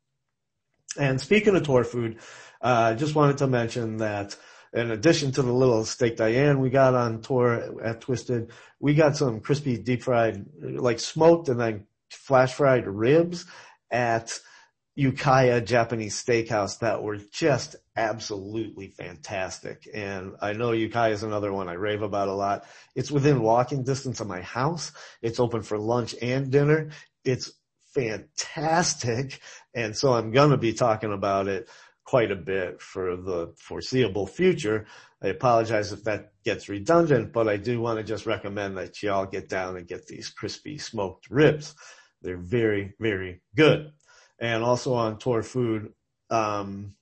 And 0.99 1.21
speaking 1.21 1.55
of 1.57 1.63
tour 1.63 1.85
food, 1.85 2.19
I 2.61 2.93
uh, 2.93 2.95
just 2.95 3.15
wanted 3.15 3.39
to 3.39 3.47
mention 3.47 3.99
that 3.99 4.37
in 4.73 4.91
addition 4.91 5.33
to 5.33 5.43
the 5.43 5.53
little 5.53 5.85
steak 5.85 6.17
Diane 6.17 6.61
we 6.61 6.71
got 6.71 6.95
on 6.95 7.21
tour 7.23 7.81
at 7.83 8.01
Twisted, 8.01 8.51
we 8.81 8.95
got 8.95 9.17
some 9.17 9.41
crispy 9.41 9.79
deep 9.79 10.03
fried, 10.03 10.45
like 10.61 11.01
smoked 11.01 11.49
and 11.49 11.61
then 11.61 11.87
flash 12.11 12.55
fried 12.55 12.87
ribs 12.87 13.47
at 13.91 14.39
Ukiah 14.99 15.61
Japanese 15.61 16.23
Steakhouse 16.23 16.79
that 16.79 17.03
were 17.03 17.19
just 17.19 17.77
absolutely 17.97 18.89
fantastic. 18.89 19.87
And 19.93 20.37
I 20.41 20.55
know 20.55 20.73
Ukiah 20.73 21.13
is 21.13 21.23
another 21.23 21.53
one 21.53 21.69
I 21.69 21.75
rave 21.75 22.01
about 22.01 22.29
a 22.29 22.33
lot. 22.33 22.65
It's 22.95 23.11
within 23.11 23.43
walking 23.43 23.85
distance 23.85 24.21
of 24.21 24.27
my 24.27 24.41
house. 24.41 24.93
It's 25.21 25.39
open 25.39 25.63
for 25.63 25.79
lunch 25.79 26.15
and 26.23 26.51
dinner. 26.51 26.91
It's 27.25 27.53
fantastic. 27.95 29.41
And 29.75 29.95
so 29.95 30.15
I'm 30.15 30.33
going 30.33 30.51
to 30.51 30.57
be 30.57 30.73
talking 30.73 31.13
about 31.13 31.47
it 31.47 31.69
quite 32.05 32.31
a 32.31 32.37
bit 32.37 32.81
for 32.81 33.17
the 33.17 33.53
foreseeable 33.59 34.27
future. 34.27 34.87
I 35.23 35.29
apologize 35.29 35.93
if 35.93 36.05
that 36.05 36.33
gets 36.43 36.71
redundant, 36.71 37.35
but 37.35 37.49
I 37.49 37.59
do 37.59 37.81
want 37.83 37.99
to 37.99 38.05
just 38.05 38.25
recommend 38.25 38.79
that 38.79 39.03
y'all 39.03 39.27
get 39.27 39.51
down 39.51 39.77
and 39.77 39.87
get 39.87 40.07
these 40.07 40.31
crispy 40.31 40.79
smoked 40.79 41.29
ribs. 41.29 41.75
They're 42.23 42.39
very, 42.39 42.95
very 42.99 43.43
good. 43.55 43.93
And 44.39 44.63
also 44.63 44.95
on 44.95 45.19
tour 45.19 45.43
food, 45.43 45.93
um, 46.31 46.95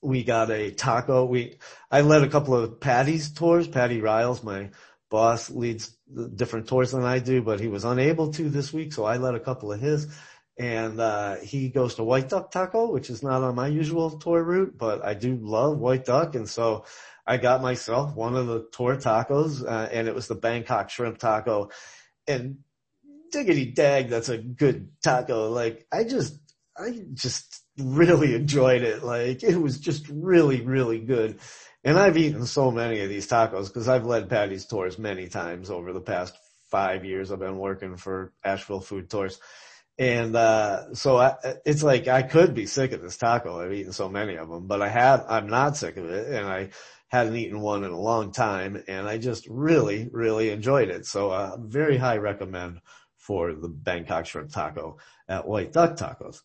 we 0.00 0.24
got 0.24 0.50
a 0.50 0.70
taco. 0.70 1.24
We, 1.24 1.58
I 1.90 2.02
led 2.02 2.22
a 2.22 2.28
couple 2.28 2.54
of 2.54 2.80
Patty's 2.80 3.30
tours. 3.30 3.68
Patty 3.68 4.00
Riles, 4.00 4.42
my 4.42 4.70
boss 5.10 5.50
leads 5.50 5.96
different 6.34 6.68
tours 6.68 6.92
than 6.92 7.04
I 7.04 7.18
do, 7.18 7.42
but 7.42 7.60
he 7.60 7.68
was 7.68 7.84
unable 7.84 8.32
to 8.32 8.48
this 8.48 8.72
week. 8.72 8.92
So 8.92 9.04
I 9.04 9.16
led 9.16 9.34
a 9.34 9.40
couple 9.40 9.72
of 9.72 9.80
his 9.80 10.08
and, 10.56 11.00
uh, 11.00 11.36
he 11.36 11.68
goes 11.68 11.96
to 11.96 12.04
White 12.04 12.28
Duck 12.28 12.50
Taco, 12.50 12.92
which 12.92 13.10
is 13.10 13.22
not 13.22 13.42
on 13.42 13.56
my 13.56 13.66
usual 13.66 14.18
tour 14.18 14.42
route, 14.42 14.78
but 14.78 15.04
I 15.04 15.14
do 15.14 15.36
love 15.36 15.78
White 15.78 16.04
Duck. 16.04 16.36
And 16.36 16.48
so 16.48 16.84
I 17.26 17.38
got 17.38 17.62
myself 17.62 18.14
one 18.14 18.36
of 18.36 18.46
the 18.46 18.68
tour 18.70 18.96
tacos, 18.96 19.64
uh, 19.66 19.88
and 19.90 20.06
it 20.06 20.14
was 20.14 20.28
the 20.28 20.34
Bangkok 20.34 20.90
shrimp 20.90 21.18
taco 21.18 21.70
and 22.26 22.58
diggity 23.34 23.66
dag, 23.72 24.08
that's 24.08 24.28
a 24.28 24.38
good 24.38 24.90
taco. 25.02 25.50
Like 25.50 25.86
I 25.92 26.04
just, 26.04 26.38
I 26.76 27.04
just 27.12 27.62
really 27.78 28.34
enjoyed 28.34 28.82
it. 28.82 29.02
Like 29.02 29.42
it 29.42 29.56
was 29.56 29.78
just 29.78 30.08
really, 30.08 30.60
really 30.60 31.00
good. 31.00 31.40
And 31.82 31.98
I've 31.98 32.16
eaten 32.16 32.46
so 32.46 32.70
many 32.70 33.00
of 33.00 33.08
these 33.08 33.28
tacos 33.28 33.66
because 33.66 33.88
I've 33.88 34.06
led 34.06 34.30
Patty's 34.30 34.66
tours 34.66 34.98
many 34.98 35.28
times 35.28 35.68
over 35.68 35.92
the 35.92 36.00
past 36.00 36.34
five 36.70 37.04
years. 37.04 37.30
I've 37.30 37.40
been 37.40 37.58
working 37.58 37.96
for 37.96 38.32
Asheville 38.42 38.80
Food 38.80 39.10
Tours. 39.10 39.38
And, 39.98 40.34
uh, 40.34 40.94
so 40.94 41.18
I, 41.18 41.34
it's 41.66 41.82
like 41.82 42.08
I 42.08 42.22
could 42.22 42.54
be 42.54 42.66
sick 42.66 42.92
of 42.92 43.02
this 43.02 43.16
taco. 43.16 43.60
I've 43.60 43.72
eaten 43.72 43.92
so 43.92 44.08
many 44.08 44.36
of 44.36 44.48
them, 44.48 44.66
but 44.66 44.80
I 44.80 44.88
have, 44.88 45.24
I'm 45.28 45.48
not 45.48 45.76
sick 45.76 45.96
of 45.96 46.06
it. 46.06 46.28
And 46.28 46.46
I 46.46 46.70
hadn't 47.08 47.36
eaten 47.36 47.60
one 47.60 47.84
in 47.84 47.92
a 47.92 48.00
long 48.00 48.32
time 48.32 48.82
and 48.88 49.06
I 49.06 49.18
just 49.18 49.46
really, 49.48 50.08
really 50.10 50.50
enjoyed 50.50 50.88
it. 50.88 51.06
So, 51.06 51.30
uh, 51.30 51.56
very 51.60 51.96
high 51.96 52.16
recommend 52.16 52.80
for 53.24 53.54
the 53.54 53.68
Bangkok 53.68 54.26
shrimp 54.26 54.52
taco 54.52 54.98
at 55.26 55.48
White 55.48 55.72
Duck 55.72 55.96
Tacos. 55.96 56.42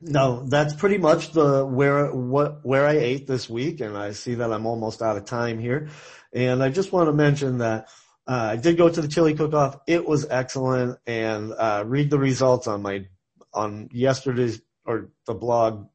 No, 0.00 0.46
that's 0.46 0.72
pretty 0.72 0.98
much 0.98 1.32
the 1.32 1.66
where 1.66 2.10
what 2.12 2.64
where 2.64 2.86
I 2.86 2.92
ate 2.92 3.26
this 3.26 3.50
week, 3.50 3.80
and 3.80 3.98
I 3.98 4.12
see 4.12 4.36
that 4.36 4.52
I'm 4.52 4.66
almost 4.66 5.02
out 5.02 5.16
of 5.16 5.24
time 5.24 5.58
here. 5.58 5.88
And 6.32 6.62
I 6.62 6.70
just 6.70 6.92
want 6.92 7.08
to 7.08 7.12
mention 7.12 7.58
that 7.58 7.88
uh, 8.26 8.50
I 8.52 8.56
did 8.56 8.78
go 8.78 8.88
to 8.88 9.00
the 9.00 9.08
chili 9.08 9.34
cook-off. 9.34 9.78
It 9.86 10.06
was 10.06 10.26
excellent, 10.30 10.98
and 11.06 11.52
uh, 11.52 11.82
read 11.84 12.08
the 12.08 12.18
results 12.18 12.66
on 12.66 12.82
my 12.82 13.06
on 13.52 13.90
yesterday's 13.92 14.62
or 14.86 15.10
the 15.26 15.34
blog. 15.34 15.88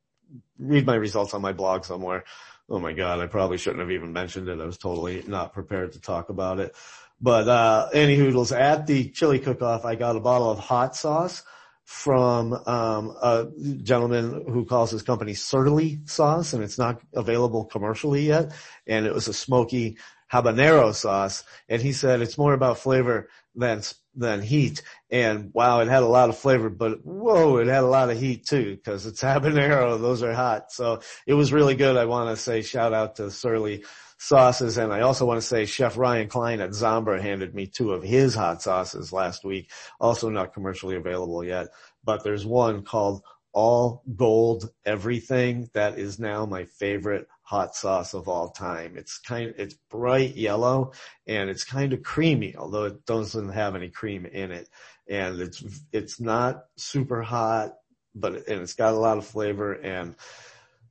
Read 0.60 0.86
my 0.86 0.96
results 0.96 1.34
on 1.34 1.42
my 1.42 1.54
blog 1.54 1.86
somewhere. 1.86 2.26
Oh 2.70 2.80
my 2.80 2.94
god, 2.94 3.22
I 3.22 3.28
probably 3.28 3.58
shouldn't 3.58 3.82
have 3.82 3.92
even 3.92 4.12
mentioned 4.12 4.50
it. 4.50 4.60
I 4.60 4.66
was 4.66 4.78
totally 4.78 5.24
not 5.26 5.54
prepared 5.54 5.94
to 5.94 6.02
talk 6.02 6.30
about 6.30 6.60
it. 6.60 6.76
But 7.22 7.48
uh, 7.48 7.90
any 7.94 8.16
hoodles 8.16 8.52
at 8.52 8.88
the 8.88 9.10
chili 9.10 9.40
cook-off, 9.40 9.86
I 9.86 9.96
got 9.96 10.16
a 10.16 10.20
bottle 10.20 10.52
of 10.52 10.60
hot 10.60 10.96
sauce 10.96 11.44
from 11.86 12.54
um, 12.54 13.16
a 13.22 13.48
gentleman 13.84 14.44
who 14.48 14.66
calls 14.66 14.92
his 14.92 15.04
company 15.04 15.36
Surly 15.36 16.00
Sauce, 16.06 16.54
and 16.54 16.64
it's 16.64 16.80
not 16.80 17.00
available 17.14 17.66
commercially 17.66 18.26
yet. 18.26 18.54
And 18.88 19.06
it 19.06 19.14
was 19.14 19.28
a 19.28 19.34
smoky 19.34 19.98
habanero 20.32 20.94
sauce, 20.94 21.44
and 21.70 21.82
he 21.82 21.94
said 21.94 22.22
it's 22.22 22.38
more 22.38 22.54
about 22.54 22.80
flavor 22.80 23.30
than 23.56 23.82
than 24.16 24.42
heat. 24.42 24.82
And 25.12 25.52
wow, 25.54 25.82
it 25.82 25.88
had 25.88 26.04
a 26.04 26.08
lot 26.08 26.30
of 26.30 26.38
flavor, 26.38 26.70
but 26.70 27.06
whoa, 27.06 27.58
it 27.58 27.68
had 27.68 27.84
a 27.84 27.88
lot 27.88 28.10
of 28.10 28.20
heat 28.20 28.46
too 28.46 28.76
because 28.76 29.06
it's 29.06 29.22
habanero; 29.24 30.02
those 30.02 30.24
are 30.24 30.34
hot. 30.34 30.72
So 30.72 31.02
it 31.28 31.36
was 31.36 31.54
really 31.54 31.76
good. 31.76 31.98
I 31.98 32.06
want 32.06 32.36
to 32.36 32.42
say 32.42 32.62
shout 32.64 32.94
out 32.94 33.18
to 33.18 33.30
Surly 33.30 33.84
sauces. 34.18 34.78
And 34.78 34.94
I 34.94 35.02
also 35.02 35.26
want 35.26 35.40
to 35.40 35.48
say 35.48 35.66
Chef 35.66 35.98
Ryan 35.98 36.28
Klein 36.28 36.62
at 36.62 36.72
Zambra 36.72 37.22
handed 37.22 37.54
me 37.54 37.68
two 37.68 37.94
of 37.94 38.04
his 38.04 38.36
hot 38.36 38.62
sauces 38.62 39.12
last 39.12 39.44
week. 39.44 39.72
Also 40.00 40.30
not 40.30 40.54
commercially 40.54 40.96
available 40.96 41.44
yet, 41.44 41.68
but 42.04 42.24
there's 42.24 42.46
one 42.46 42.84
called 42.84 43.24
all 43.56 44.04
gold 44.18 44.70
everything 44.86 45.70
that 45.74 45.98
is 45.98 46.20
now 46.20 46.46
my 46.46 46.66
favorite 46.66 47.26
hot 47.42 47.74
sauce 47.74 48.14
of 48.14 48.28
all 48.28 48.50
time. 48.50 48.98
It's 48.98 49.18
kind 49.18 49.50
of, 49.50 49.58
it's 49.58 49.76
bright 49.90 50.36
yellow 50.36 50.92
and 51.26 51.50
it's 51.50 51.64
kind 51.64 51.94
of 51.94 52.04
creamy, 52.04 52.56
although 52.58 52.84
it 52.84 53.06
doesn't 53.06 53.50
have 53.50 53.76
any 53.76 53.90
cream 53.90 54.26
in 54.26 54.52
it. 54.52 54.70
And 55.08 55.40
it's, 55.40 55.64
it's 55.94 56.20
not 56.20 56.66
super 56.76 57.22
hot, 57.22 57.76
but, 58.14 58.48
and 58.48 58.62
it's 58.62 58.74
got 58.74 58.94
a 58.94 58.98
lot 58.98 59.18
of 59.18 59.26
flavor 59.26 59.74
and 59.74 60.16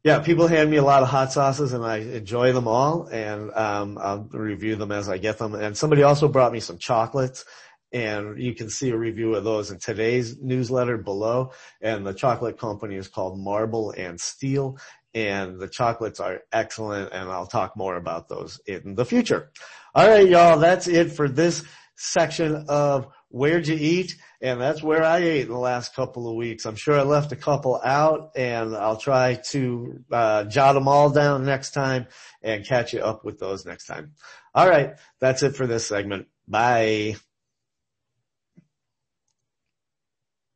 yeah, 0.05 0.19
people 0.19 0.47
hand 0.47 0.71
me 0.71 0.77
a 0.77 0.85
lot 0.85 1.03
of 1.03 1.09
hot 1.09 1.33
sauces 1.33 1.73
and 1.73 1.83
I 1.83 1.97
enjoy 1.97 2.53
them 2.53 2.69
all 2.69 3.07
and 3.07 3.51
um, 3.55 3.97
I'll 3.99 4.29
review 4.31 4.77
them 4.77 4.93
as 4.93 5.09
I 5.09 5.17
get 5.17 5.39
them. 5.39 5.55
And 5.55 5.75
somebody 5.75 6.03
also 6.03 6.29
brought 6.29 6.53
me 6.53 6.61
some 6.61 6.77
chocolates 6.77 7.47
and 7.91 8.39
you 8.39 8.55
can 8.55 8.69
see 8.69 8.91
a 8.91 8.99
review 8.99 9.35
of 9.35 9.45
those 9.45 9.71
in 9.71 9.79
today's 9.79 10.37
newsletter 10.43 10.99
below. 10.99 11.53
And 11.81 12.07
the 12.07 12.13
chocolate 12.13 12.59
company 12.59 12.97
is 12.97 13.09
called 13.09 13.39
Marble 13.39 13.93
and 13.97 14.21
Steel 14.21 14.77
and 15.15 15.59
the 15.59 15.69
chocolates 15.69 16.21
are 16.21 16.43
excellent 16.53 17.11
and 17.15 17.31
I'll 17.31 17.47
talk 17.47 17.75
more 17.75 17.97
about 17.97 18.29
those 18.29 18.61
in 18.67 18.97
the 18.97 19.07
future. 19.07 19.53
All 19.95 20.07
right, 20.07 20.29
y'all, 20.29 20.59
that's 20.59 20.87
it 20.87 21.13
for 21.13 21.29
this 21.31 21.65
section 21.97 22.67
of 22.69 23.07
where'd 23.35 23.67
you 23.67 23.77
eat? 23.79 24.17
And 24.41 24.61
that's 24.61 24.83
where 24.83 25.03
I 25.03 25.19
ate 25.19 25.43
in 25.43 25.49
the 25.49 25.59
last 25.59 25.95
couple 25.97 26.29
of 26.29 26.37
weeks. 26.37 26.67
I'm 26.67 26.77
sure 26.77 26.99
I 26.99 27.03
left 27.03 27.33
a 27.33 27.37
couple 27.37 27.81
out 27.83 28.31
and 28.37 28.77
I'll 28.77 28.97
try 28.97 29.41
to 29.51 30.05
uh, 30.13 30.45
jot 30.45 30.75
them 30.75 30.87
all 30.87 31.11
down 31.11 31.45
next 31.45 31.73
time 31.73 32.07
and 32.43 32.65
catch 32.65 32.93
you 32.93 33.01
up 33.01 33.25
with 33.25 33.41
those 33.41 33.67
next 33.67 33.87
time. 33.87 34.13
All 34.55 34.69
right. 34.69 34.95
That's 35.19 35.43
it 35.43 35.57
for 35.57 35.67
this 35.67 35.87
segment. 35.87 36.29
Bye. 36.47 37.17